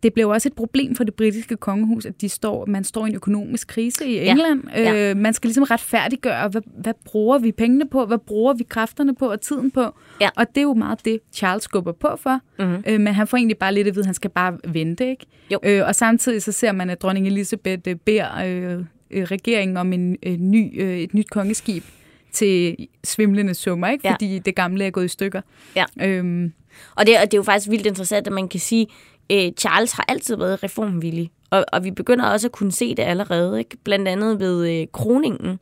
[0.02, 3.08] det blev også et problem for det britiske kongehus, at de står, man står i
[3.08, 4.62] en økonomisk krise i England.
[4.74, 4.92] Ja.
[4.92, 5.10] Ja.
[5.10, 9.14] Øh, man skal ligesom retfærdiggøre, hvad, hvad bruger vi pengene på, hvad bruger vi kræfterne
[9.14, 9.84] på og tiden på.
[10.20, 10.28] Ja.
[10.36, 12.40] Og det er jo meget det, Charles skubber på for.
[12.58, 12.82] Mm-hmm.
[12.86, 15.10] Øh, men han får egentlig bare lidt at vide, at han skal bare vente.
[15.10, 15.26] Ikke?
[15.52, 15.58] Jo.
[15.62, 19.92] Øh, og samtidig så ser man, at dronning Elisabeth øh, beder øh, øh, regeringen om
[19.92, 21.84] en øh, ny, øh, et nyt kongeskib
[22.32, 24.08] til svimlende summer, ikke?
[24.10, 24.38] fordi ja.
[24.38, 25.40] det gamle er gået i stykker.
[25.76, 25.84] Ja.
[26.00, 26.52] Øhm.
[26.94, 28.86] Og, det, og det er jo faktisk vildt interessant, at man kan sige,
[29.32, 33.02] øh, Charles har altid været reformvillig, og, og vi begynder også at kunne se det
[33.02, 33.76] allerede, ikke?
[33.84, 35.60] blandt andet ved øh, kroningen,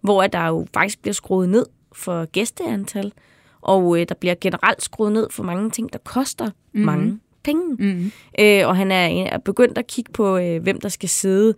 [0.00, 3.12] hvor der jo faktisk bliver skruet ned for gæsteantal,
[3.60, 6.84] og øh, der bliver generelt skruet ned for mange ting, der koster mm-hmm.
[6.84, 7.74] mange penge.
[7.74, 8.12] Mm-hmm.
[8.40, 11.54] Øh, og han er, er begyndt at kigge på, øh, hvem der skal sidde,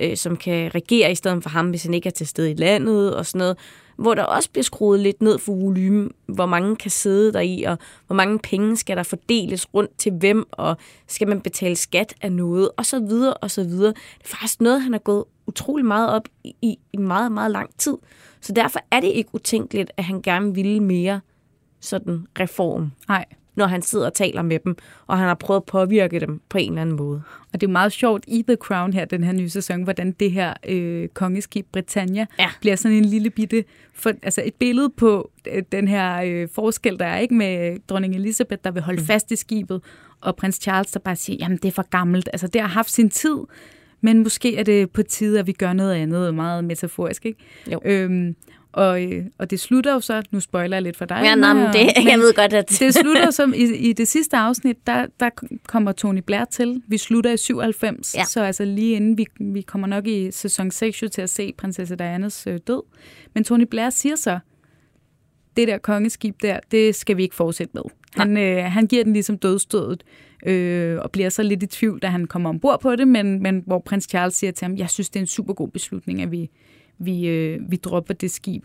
[0.00, 2.54] øh, som kan regere i stedet for ham, hvis han ikke er til stede i
[2.54, 3.56] landet og sådan noget
[3.98, 7.62] hvor der også bliver skruet lidt ned for volumen, hvor mange kan sidde der i,
[7.62, 10.76] og hvor mange penge skal der fordeles rundt til hvem, og
[11.06, 13.92] skal man betale skat af noget, og så videre, og så videre.
[13.92, 17.70] Det er faktisk noget, han har gået utrolig meget op i, i meget, meget lang
[17.78, 17.96] tid.
[18.40, 21.20] Så derfor er det ikke utænkeligt, at han gerne ville mere
[21.80, 22.92] sådan reform.
[23.08, 23.24] Nej
[23.58, 26.58] når han sidder og taler med dem, og han har prøvet at påvirke dem på
[26.58, 27.22] en eller anden måde.
[27.52, 30.32] Og det er meget sjovt i The Crown her, den her nye sæson, hvordan det
[30.32, 32.48] her øh, kongeskib Britannia ja.
[32.60, 36.98] bliver sådan en lille bitte, for, altså et billede på øh, den her øh, forskel,
[36.98, 39.06] der er ikke med dronning Elizabeth, der vil holde mm.
[39.06, 39.82] fast i skibet,
[40.20, 42.90] og prins Charles, der bare siger, jamen det er for gammelt, altså det har haft
[42.90, 43.36] sin tid,
[44.00, 47.38] men måske er det på tide, at vi gør noget andet, meget metaforisk, ikke?
[47.72, 47.80] Jo.
[47.84, 48.36] Øhm,
[48.72, 51.20] Og, øh, og det slutter jo så, nu spoiler jeg lidt for dig.
[51.24, 52.68] Ja, nej, men det, men jeg ved godt, at...
[52.80, 55.30] det slutter som i, i det sidste afsnit, der, der
[55.66, 56.82] kommer Tony Blair til.
[56.88, 58.24] Vi slutter i 97, Ja.
[58.24, 61.52] så altså lige inden vi, vi kommer nok i sæson 6 jo til at se
[61.58, 62.82] prinsesse Dianas øh, død.
[63.34, 64.38] Men Tony Blair siger så,
[65.56, 67.82] det der kongeskib der, det skal vi ikke fortsætte med.
[68.16, 70.04] Han, øh, han giver den ligesom dødstødet,
[70.46, 73.62] øh, og bliver så lidt i tvivl, da han kommer ombord på det, men, men
[73.66, 76.30] hvor prins Charles siger til ham, jeg synes, det er en super god beslutning, at
[76.30, 76.50] vi,
[76.98, 78.64] vi, øh, vi dropper det skib.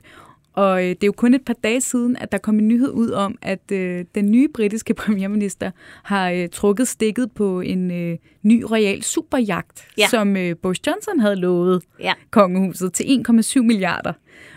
[0.53, 2.89] Og øh, det er jo kun et par dage siden, at der kom en nyhed
[2.91, 5.71] ud om, at øh, den nye britiske premierminister
[6.03, 10.07] har øh, trukket stikket på en øh, ny royal superjagt, Ja.
[10.07, 12.13] som øh, Boris Johnson havde lovet Ja.
[12.31, 14.13] kongehuset til 1,7 milliarder.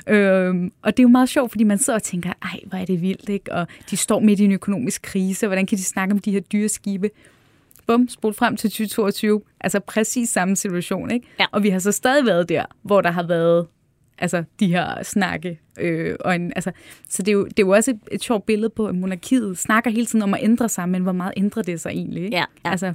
[0.08, 2.84] Øhm, og det er jo meget sjovt, fordi man sidder og tænker, ej, hvor er
[2.84, 3.52] det vildt, ikke?
[3.52, 6.40] Og de står midt i en økonomisk krise, hvordan kan de snakke om de her
[6.40, 7.10] dyre skibe?
[7.86, 9.42] Bum, spol frem til 2022.
[9.60, 11.26] Altså præcis samme situation, ikke?
[11.40, 11.44] Ja.
[11.52, 13.66] Og vi har så stadig været der, hvor der har været
[14.18, 15.60] altså, de her snakke.
[15.80, 16.70] Øh, og en, altså,
[17.08, 19.58] så det er, jo, det er jo også et, et sjovt billede på, at monarkiet
[19.58, 22.24] snakker hele tiden om at ændre sig, men hvor meget ændrer det sig egentlig?
[22.24, 22.36] Ikke?
[22.36, 22.70] Ja, ja.
[22.70, 22.92] Altså,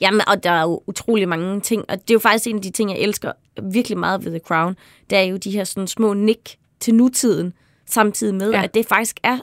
[0.00, 2.62] Jamen, og der er jo utrolig mange ting, og det er jo faktisk en af
[2.62, 4.76] de ting, jeg elsker virkelig meget ved The Crown.
[5.10, 7.52] Det er jo de her sådan små nik til nutiden,
[7.86, 8.62] samtidig med, Ja.
[8.62, 9.38] at det faktisk er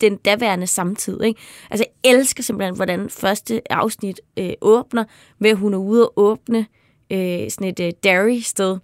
[0.00, 1.22] den daværende samtid.
[1.22, 1.40] Ikke?
[1.70, 5.04] Altså, jeg elsker simpelthen, hvordan første afsnit øh, åbner,
[5.38, 6.66] med at hun er ude og åbne
[7.10, 8.78] øh, sådan et øh, dairy-sted.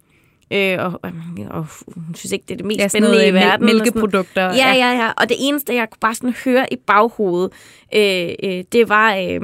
[0.53, 1.11] Øh, og, og,
[1.49, 3.65] og hun synes ikke, det er det mest Ja, spændende noget, i øh, verden.
[3.65, 4.73] mælkeprodukter, Ja, ja.
[4.73, 5.11] ja, ja.
[5.17, 7.51] Og det eneste, jeg kunne bare sådan høre i baghovedet,
[7.95, 9.15] øh, øh, det var...
[9.15, 9.41] Øh,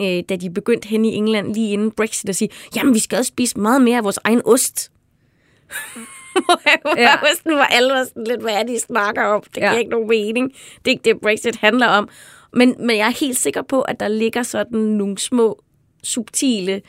[0.00, 3.18] øh, da de begyndte hen i England lige inden Brexit at sige, jamen vi skal
[3.18, 4.90] også spise meget mere af vores egen ost.
[6.96, 7.10] Ja.
[7.32, 9.42] Osten var alle var sådan lidt, hvad er det, I snakker om?
[9.42, 9.78] Det giver Ja.
[9.78, 10.48] ikke nogen mening.
[10.50, 12.08] Det er ikke det, Brexit handler om.
[12.52, 15.62] Men, men jeg er helt sikker på, at der ligger sådan nogle små,
[16.04, 16.80] subtile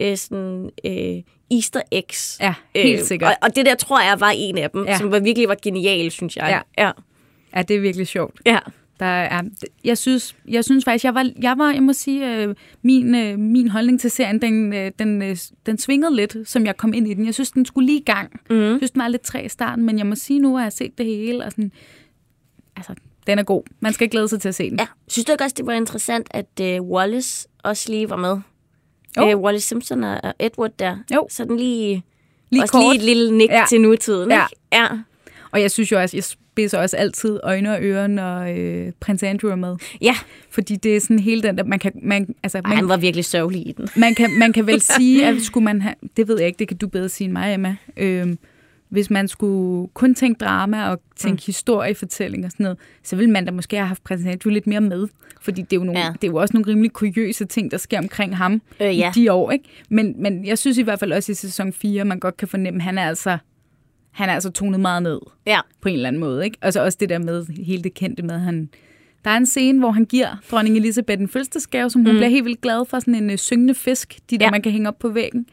[0.00, 2.38] øh, sådan, øh, easter eggs.
[2.40, 3.28] Ja, helt sikkert.
[3.30, 4.90] Og, og det der tror jeg var en af dem, Ja.
[4.90, 4.98] ja.
[4.98, 6.62] som var virkelig var genial, synes jeg.
[6.78, 6.84] Ja.
[6.84, 6.90] ja.
[7.56, 8.40] ja, det er virkelig sjovt.
[8.46, 8.58] ja.
[9.00, 9.42] Der er,
[9.84, 13.38] jeg, synes, jeg synes faktisk, jeg var, jeg var jeg må sige, øh, min, øh,
[13.38, 15.36] min holdning til serien, den, øh, den, øh,
[15.66, 17.26] den svingede lidt, som jeg kom ind i den.
[17.26, 18.40] Jeg synes, den skulle lige i gang.
[18.50, 18.56] Mm.
[18.56, 20.64] Jeg synes, den var lidt træ i starten, men jeg må sige nu, at jeg
[20.64, 21.72] har set det hele, og sådan,
[22.76, 22.94] altså,
[23.26, 23.62] den er god.
[23.80, 24.78] Man skal glæde sig til at se den.
[24.78, 24.86] ja.
[25.08, 28.36] Synes du ikke også, det var interessant, at øh, Wallace også lige var med?
[29.16, 29.30] Jo.
[29.30, 30.96] Øh, Wallace Simpson og Edward der.
[31.14, 31.26] Jo.
[31.30, 32.02] Så den lige,
[32.50, 32.82] Lige også kort.
[32.82, 33.64] lige et lille nik ja.
[33.68, 34.30] til nutiden.
[34.30, 34.44] Ja.
[34.46, 34.56] Ikke?
[34.72, 34.86] ja.
[35.50, 36.24] Og jeg synes jo også, jeg
[36.58, 39.76] spidser også altid øjne og ører, når øh, prins Andrew er med.
[40.00, 40.14] Ja,
[40.50, 42.96] Fordi det er sådan hele den der, man kan, man, altså, Ej, man, han var
[42.96, 43.88] virkelig sørgelig i den.
[43.96, 46.68] man, kan, man kan vel sige, at skulle man have, det ved jeg ikke, det
[46.68, 48.38] kan du bedre sige end mig, Emma, øhm,
[48.88, 51.42] hvis man skulle kun tænke drama og tænke mm.
[51.46, 54.80] historiefortælling og sådan noget, så ville man da måske have haft prins Andrew lidt mere
[54.80, 55.08] med,
[55.40, 56.00] fordi det er jo, nogle.
[56.00, 56.12] Ja.
[56.12, 59.10] det er jo også nogle rimelig kuriøse ting, der sker omkring ham Øh, ja.
[59.10, 59.50] i de år.
[59.50, 59.64] Ikke?
[59.88, 62.78] Men, men jeg synes i hvert fald også i sæson 4, man godt kan fornemme,
[62.78, 63.38] at han er altså,
[64.10, 65.60] han er altså tonet meget ned Ja.
[65.80, 66.44] på en eller anden måde.
[66.44, 66.56] Ikke?
[66.62, 68.68] Altså også det der med, hele det kendte med, at han...
[69.24, 72.16] Der er en scene, hvor han giver dronning Elisabeth en fødselsdagsgave, som hun mm.
[72.16, 74.50] bliver helt vildt glad for, sådan en øh, syngende fisk, de der, Ja.
[74.50, 75.46] man kan hænge op på væggen.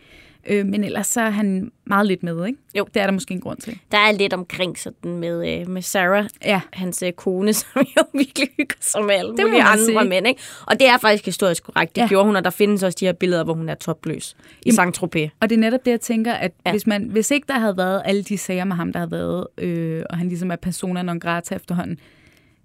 [0.50, 2.60] Øh, men ellers så er han meget lidt med, ikke?
[2.78, 2.88] Jo.
[2.94, 3.80] Det er der måske en grund til.
[3.92, 6.62] Der er lidt omkring sådan med, øh, med Sarah, Ja.
[6.74, 10.04] hans øh, kone, som jo virkelig hygger sig med alle Det mulige andre sige.
[10.10, 10.28] mænd.
[10.28, 10.42] Ikke?
[10.68, 11.96] Og det er faktisk historisk korrekt.
[11.96, 12.08] Det Ja.
[12.08, 14.36] gjorde hun, og der findes også de her billeder, hvor hun er topløs
[14.66, 15.30] i Saint-Tropez.
[15.40, 16.72] Og det er netop det, jeg tænker, at ja.
[16.72, 19.48] Hvis, man, hvis ikke der havde været alle de sager med ham, der havde været,
[19.58, 21.98] øh, og han ligesom er persona non grata efterhånden,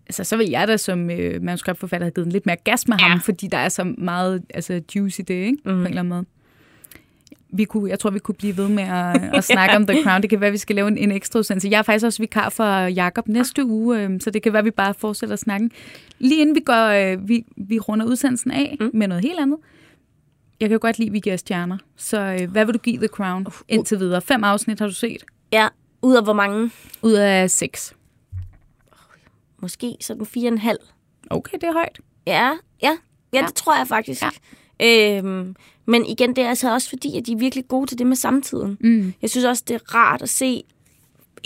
[0.07, 2.97] altså, så vil jeg da som øh, manuskriptforfatter have givet en lidt mere gas med
[3.01, 3.05] ja.
[3.07, 5.59] ham, fordi der er så meget altså, juice i det, ikke?
[5.64, 5.70] Mm.
[5.70, 6.24] på en eller anden måde.
[7.53, 10.23] Vi kunne, jeg tror, vi kunne blive ved med at, at snakke om The Crown.
[10.23, 11.69] Det kan være, at vi skal lave en, en ekstra udsendelse.
[11.69, 14.65] Jeg er faktisk også vikar for Jakob næste uge, øh, så det kan være, at
[14.65, 15.71] vi bare fortsætter snakken.
[16.19, 18.91] Lige inden vi går, øh, vi, vi runder udsendelsen af mm.
[18.95, 19.59] med noget helt andet.
[20.61, 21.79] Jeg kan jo godt lide, at vi giver stjerner.
[21.97, 24.23] Så øh, hvad vil du give The Crown indtil videre?
[24.23, 25.25] Fem afsnit har du set?
[25.53, 25.69] Ja,
[26.03, 26.71] ud af hvor mange?
[27.03, 27.95] Ud af seks.
[29.59, 30.79] Måske sådan fire og en halv.
[31.31, 32.01] Okay, det er højt.
[32.27, 32.97] Ja, ja, ja,
[33.33, 33.47] ja.
[33.47, 34.23] det tror jeg faktisk.
[34.23, 34.29] Ja.
[34.83, 35.57] Øhm,
[35.87, 38.16] men igen, det er altså også fordi, at de er virkelig gode til det med
[38.16, 38.76] samtiden.
[38.81, 39.12] Mm.
[39.22, 40.62] Jeg synes også, det er rart at se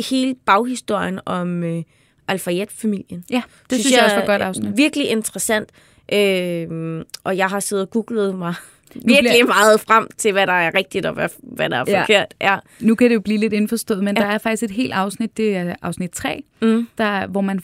[0.08, 1.82] hele baghistorien om øh,
[2.28, 3.24] Al-Fayed-familien.
[3.30, 4.76] Ja, det synes, jeg også var godt afsnit.
[4.76, 5.68] Virkelig interessant.
[6.12, 8.54] Øhm, og jeg har siddet og googlet mig
[8.94, 12.00] virkelig bliver- meget frem til, hvad der er rigtigt og hvad, hvad der er Ja.
[12.00, 12.34] forkert.
[12.40, 12.58] Ja.
[12.80, 14.22] Nu kan det jo blive lidt indforstået, men ja.
[14.22, 16.88] Der er faktisk et helt afsnit, det er afsnit 3, Mm.
[16.98, 17.60] der, hvor man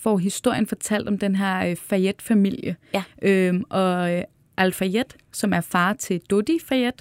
[0.00, 2.76] får historien fortalt om den her øh, Fayette-familie.
[2.94, 3.02] Ja.
[3.22, 4.22] Øhm, og øh,
[4.62, 6.92] Al-Fayed, som er far til Dodi Fayed,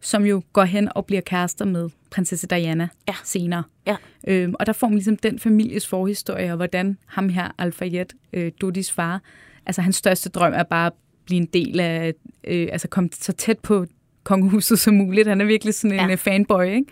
[0.00, 3.14] som jo går hen og bliver kærester med prinsesse Diana Ja.
[3.24, 3.62] senere.
[3.86, 3.96] Ja.
[4.28, 8.52] Øhm, og der får man ligesom den families forhistorie, og hvordan ham her, Al-Fayed, øh,
[8.60, 9.22] Dodis far,
[9.66, 10.92] altså hans største drøm er bare at
[11.26, 12.14] blive en del af,
[12.46, 13.86] øh, altså komme så tæt på
[14.24, 15.28] kongehuset som muligt.
[15.28, 16.08] Han er virkelig sådan en Ja.
[16.08, 16.14] ja.
[16.14, 16.86] fanboy, ikke?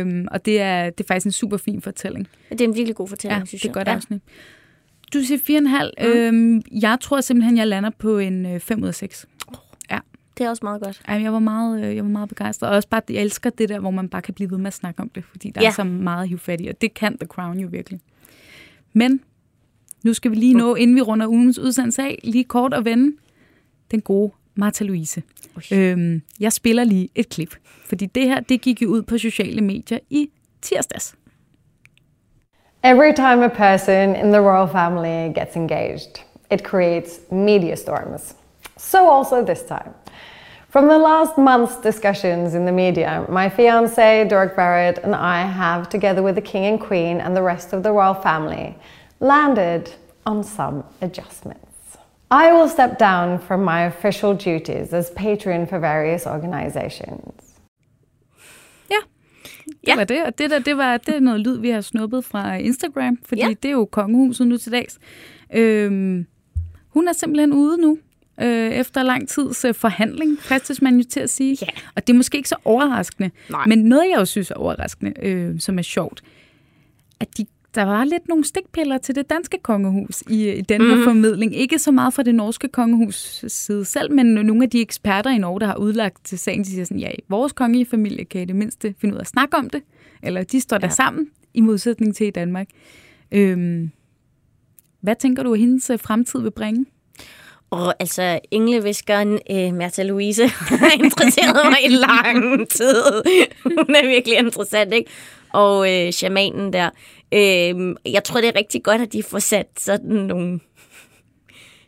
[0.00, 2.28] Øhm, og det er, det er faktisk en super fin fortælling.
[2.50, 3.74] Det er en virkelig god fortælling, Ja, synes det er jeg.
[3.74, 3.94] godt ja.
[3.94, 4.22] afsnit.
[5.14, 5.90] Du siger 4,5.
[6.06, 6.18] Mm.
[6.18, 9.26] Øhm, jeg tror simpelthen, jeg lander på en øh, 5 ud af 6.
[10.40, 11.02] Det er også meget godt.
[11.08, 12.70] Jeg var meget, øh, jeg var meget begejstret.
[12.70, 14.72] Og også bare, jeg elsker det der, hvor man bare kan blive ved med at
[14.72, 15.68] snakke om det, fordi der ja.
[15.68, 18.00] Er så meget fat i, og det kan The Crown jo virkelig.
[18.92, 19.20] Men
[20.04, 23.16] nu skal vi lige nå, inden vi runder ugens udsendelse af, lige kort at vende
[23.90, 25.22] den gode Martha Louise.
[25.72, 27.54] Øhm, jeg spiller lige et klip,
[27.86, 30.30] fordi det her, det gik jo ud på sociale medier i
[30.62, 31.14] tirsdags.
[32.84, 38.36] Every time a person in the royal family gets engaged, it creates media storms.
[38.78, 39.99] So also this time.
[40.70, 45.88] From the last month's discussions in the media, my fiance, Dork Barrett, and I have,
[45.88, 48.76] together with the King and Queen and the rest of the royal family,
[49.18, 49.92] landed
[50.24, 51.96] on some adjustments.
[52.30, 57.50] I will step down from my official duties as patron for various organizations.
[59.64, 59.96] Det ja.
[59.96, 62.56] var det, og det der, det var det er noget lyd, vi har snuppet fra
[62.56, 63.48] Instagram, fordi ja.
[63.48, 63.54] Ja.
[63.62, 64.98] det er jo kongehuset nu til dags.
[65.54, 66.26] Øhm,
[66.88, 67.98] hun er simpelthen ude nu,
[68.42, 71.58] øh, efter lang tids øh, forhandling, fristes man jo til at sige.
[71.62, 71.66] Ja.
[71.94, 73.64] Og det er måske ikke så overraskende, Nej.
[73.66, 76.22] men noget, jeg jo synes er overraskende, øh, som er sjovt,
[77.20, 80.96] at de, der var lidt nogle stikpiller til det danske kongehus i, i den her
[80.96, 81.04] mm.
[81.04, 81.56] formidling.
[81.56, 85.38] Ikke så meget fra det norske kongehus side selv, men nogle af de eksperter i
[85.38, 88.44] Norge, der har udlagt til sagen, de siger sådan, ja, vores kongelige familie kan i
[88.44, 89.82] det mindste finde ud af at snakke om det,
[90.22, 90.92] eller de står der Ja.
[90.94, 92.68] sammen, i modsætning til i Danmark.
[93.32, 93.90] Øhm,
[95.00, 96.86] hvad tænker du, at hendes øh, fremtid vil bringe?
[97.70, 103.02] Og altså, engleviskeren øh, Märtha Louise har interesseret mig i lang tid.
[103.64, 105.10] Hun er virkelig interessant, ikke?
[105.52, 106.90] Og øh, shamanen der.
[107.34, 110.60] Øh, jeg tror, det er rigtig godt, at de får sat sådan nogle,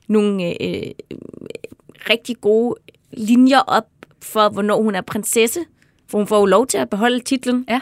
[0.08, 0.90] nogle øh,
[2.10, 2.74] rigtig gode
[3.12, 3.86] linjer op
[4.22, 5.60] for, hvornår hun er prinsesse.
[6.08, 7.66] For hun får jo lov til at beholde titlen.
[7.68, 7.80] Ja.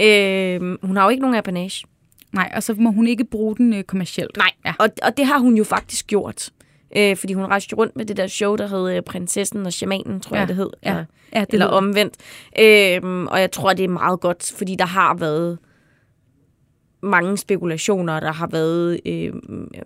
[0.00, 1.84] Øh, hun har jo ikke nogen apanage.
[2.32, 4.36] Nej, og så må hun ikke bruge den øh, kommercielt.
[4.36, 4.68] Nej, Ja.
[4.68, 4.74] ja.
[4.78, 6.50] og, og det har hun jo faktisk gjort.
[6.96, 10.20] Øh, fordi hun rejste rundt med det der show, der hed øh, Prinsessen og Shamanen,
[10.20, 10.70] tror Ja, jeg, det hed.
[10.84, 10.90] ja.
[10.90, 11.72] Eller, Ja, det eller jeg.
[11.74, 12.14] omvendt.
[12.58, 15.58] Øh, og jeg tror, det er meget godt, fordi der har været
[17.02, 19.32] mange spekulationer, der har været øh,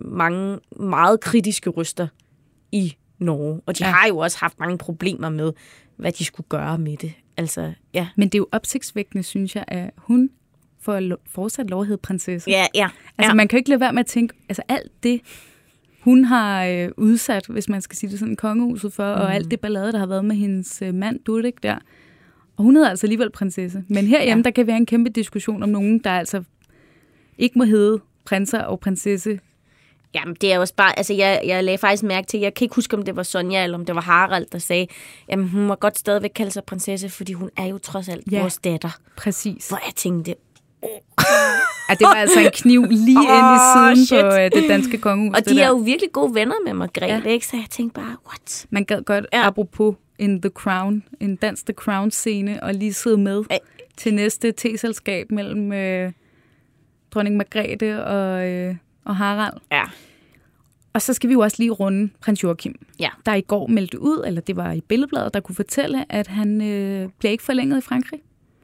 [0.01, 2.07] mange meget kritiske røster
[2.71, 3.61] i Norge.
[3.65, 3.91] Og de ja.
[3.91, 5.53] har jo også haft mange problemer med,
[5.97, 7.13] hvad de skulle gøre med det.
[7.37, 8.07] Altså, ja.
[8.15, 10.29] Men det er jo opsigtsvækkende, synes jeg, at hun
[10.81, 12.49] får lo- fortsat lov at hedde prinsesse.
[12.51, 12.89] Ja, ja.
[13.17, 13.33] Altså, ja.
[13.33, 15.21] man kan jo ikke lade være med at tænke, altså alt det,
[16.05, 19.21] hun har øh, udsat, hvis man skal sige det sådan, kongehuset for, mm.
[19.21, 21.75] og alt det ballade, der har været med hendes øh, mand, Dudik, der.
[22.57, 23.83] Og hun hedder altså alligevel prinsesse.
[23.87, 24.43] Men herhjemme, ja.
[24.43, 26.43] der kan være en kæmpe diskussion om nogen, der altså
[27.37, 29.39] ikke må hedde prinser og prinsesse.
[30.15, 32.65] Jamen, det er jo også bare, altså jeg, jeg lagde faktisk mærke til, jeg kan
[32.65, 34.87] ikke huske, om det var Sonja, eller om det var Harald, der sagde,
[35.29, 38.39] jamen hun må godt stadigvæk kalde sig prinsesse, fordi hun er jo trods alt ja.
[38.39, 38.99] vores datter.
[39.17, 39.67] Præcis.
[39.67, 40.35] Hvor jeg tænkte,
[41.89, 44.21] Ja, det var altså en kniv lige oh, ind i siden shit.
[44.21, 45.37] på øh, det danske kongehus.
[45.37, 47.33] og de er jo virkelig gode venner med Margrethe, Ja.
[47.33, 47.47] ikke?
[47.47, 48.65] Så jeg tænkte bare, what?
[48.69, 49.47] Man gad godt, ja.
[49.47, 53.59] Apropos en The Crown, en dans The Crown-scene, og lige sidde med Ej.
[53.97, 56.11] til næste teselskab mellem øh,
[57.11, 58.75] dronning Margrethe og, øh,
[59.05, 59.57] og Harald.
[59.71, 59.83] Ja.
[60.93, 63.09] Og så skal vi jo også lige runde prins Joachim, Ja.
[63.25, 66.61] der i går meldte ud, eller det var i billedbladet, der kunne fortælle, at han
[66.61, 68.19] øh, bliver ikke forlænget i Frankrig.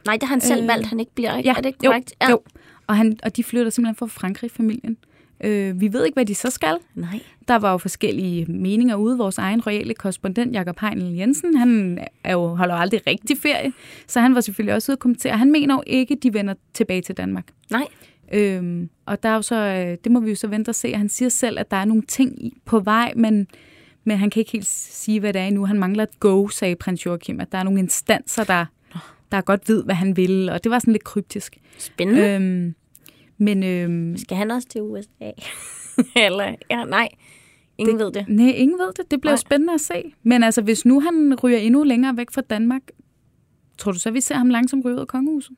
[0.05, 1.49] Nej, det har han selv Øh, valgt, han ikke bliver, ikke?
[1.49, 2.13] Ja, er det ikke jo, korrekt?
[2.29, 2.39] Jo,
[2.87, 4.97] og, han, og de flytter simpelthen fra Frankrig, familien.
[5.43, 6.75] Øh, vi ved ikke, hvad de så skal.
[6.95, 7.19] Nej.
[7.47, 9.17] Der var jo forskellige meninger ude.
[9.17, 13.73] Vores egen royale korrespondent, Jakob Heinl Jensen, han er jo, holder jo aldrig rigtig ferie,
[14.07, 15.37] så han var selvfølgelig også ude at kommentere.
[15.37, 17.47] Han mener jo ikke, de vender tilbage til Danmark.
[17.71, 17.87] Nej.
[18.33, 20.93] Øhm, og der er jo så, øh, det må vi jo så vente og se.
[20.93, 23.47] Han siger selv, at der er nogle ting i- på vej, men,
[24.03, 25.65] men han kan ikke helt sige, hvad det er endnu.
[25.65, 28.65] Han mangler et go, sagde prins Joachim, at der er nogle instanser, der,
[29.32, 31.57] der godt ved, hvad han vil, og det var sådan lidt kryptisk.
[31.77, 32.21] Spændende.
[32.21, 32.36] Øh.
[32.36, 32.75] Øhm,
[33.38, 35.07] men øhm, Skal han også til USA?
[36.25, 37.09] Eller, ja, nej.
[37.77, 38.25] Ingen det, ved det.
[38.29, 39.11] Nej, ingen ved det.
[39.11, 39.38] Det bliver Nej.
[39.38, 40.13] spændende at se.
[40.23, 42.82] Men altså, hvis nu han ryger endnu længere væk fra Danmark,
[43.77, 45.51] tror du så, vi ser ham langsomt ryge ud af kongehuset?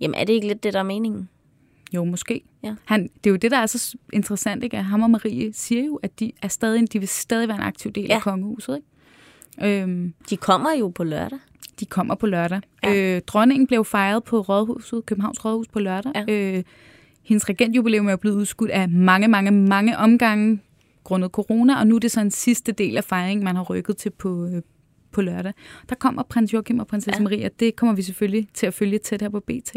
[0.00, 1.28] Jamen, er det ikke lidt det, der er meningen?
[1.94, 2.42] Jo, måske.
[2.64, 2.74] Ja.
[2.84, 4.76] Han, det er jo det, der er så interessant, ikke?
[4.76, 7.62] At ham og Marie siger jo, at de, er stadig, de vil stadig være en
[7.62, 8.04] aktiv del.
[8.08, 8.14] Ja.
[8.14, 8.76] af kongehuset.
[9.60, 9.82] Ikke?
[9.82, 11.38] Øhm, De kommer jo på lørdag.
[11.80, 12.60] De kommer på lørdag.
[12.84, 13.16] Ja.
[13.16, 16.12] Øh, dronningen blev fejret på Rådhuset, Københavns Rådhus på lørdag.
[16.14, 16.24] Ja.
[16.34, 16.62] Øh,
[17.22, 20.60] hendes regentjubilæum er blevet udskudt af mange, mange, mange omgange
[21.04, 23.96] grundet corona, og nu er det så en sidste del af fejringen, man har rykket
[23.96, 24.62] til på, øh,
[25.12, 25.52] på lørdag.
[25.88, 27.24] Der kommer prins Joachim og prinsesse ja.
[27.24, 27.48] Maria.
[27.60, 29.76] Det kommer vi selvfølgelig til at følge tæt her på BT.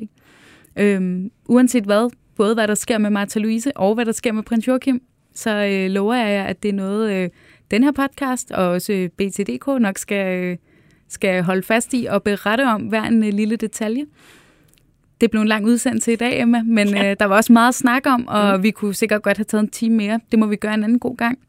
[0.75, 4.43] Øhm, uanset hvad, både hvad der sker med Martha Louise og hvad der sker med
[4.43, 5.01] prins Joachim,
[5.33, 7.29] så øh, lover jeg jer, at det er noget, øh,
[7.71, 10.57] den her podcast og også BTDK nok skal, øh,
[11.11, 14.05] skal holde fast i og berette om hver en øh, lille detalje.
[15.21, 17.11] det blev en lang udsendelse i dag, Emma, men ja.
[17.11, 18.63] øh, der var også meget at snakke om, og mm.
[18.63, 20.19] vi kunne sikkert godt have taget en time mere.
[20.31, 21.39] Det må vi gøre en anden god gang.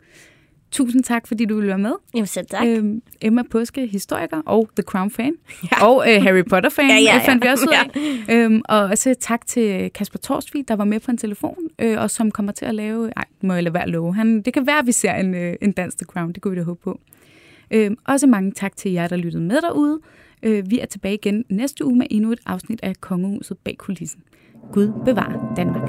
[0.71, 1.93] Tusind tak, fordi du ville være med.
[2.15, 2.67] Jamen selv tak.
[2.67, 5.33] Øhm, Emma Påske, historiker og The Crown-fan.
[5.73, 5.87] Ja.
[5.87, 7.29] Og øh, Harry Potter-fan, ja, ja, ja.
[7.29, 8.01] fandt vi også ud af.
[8.29, 8.35] Ja.
[8.35, 12.11] Øhm, og også tak til Kasper Torsvig, der var med på en telefon, øh, og
[12.11, 13.13] som kommer til at lave...
[13.17, 14.15] Ej, må jeg lade være love.
[14.15, 16.33] Han, det kan være, at vi ser en, øh, en dans The Crown.
[16.33, 17.01] Det kunne vi da håbe på.
[17.73, 20.01] Øh, også mange tak til jer, der lyttede med derude.
[20.43, 24.23] Øh, vi er tilbage igen næste uge med endnu et afsnit af Kongehuset bag kulissen.
[24.73, 25.89] Gud bevar Danmark.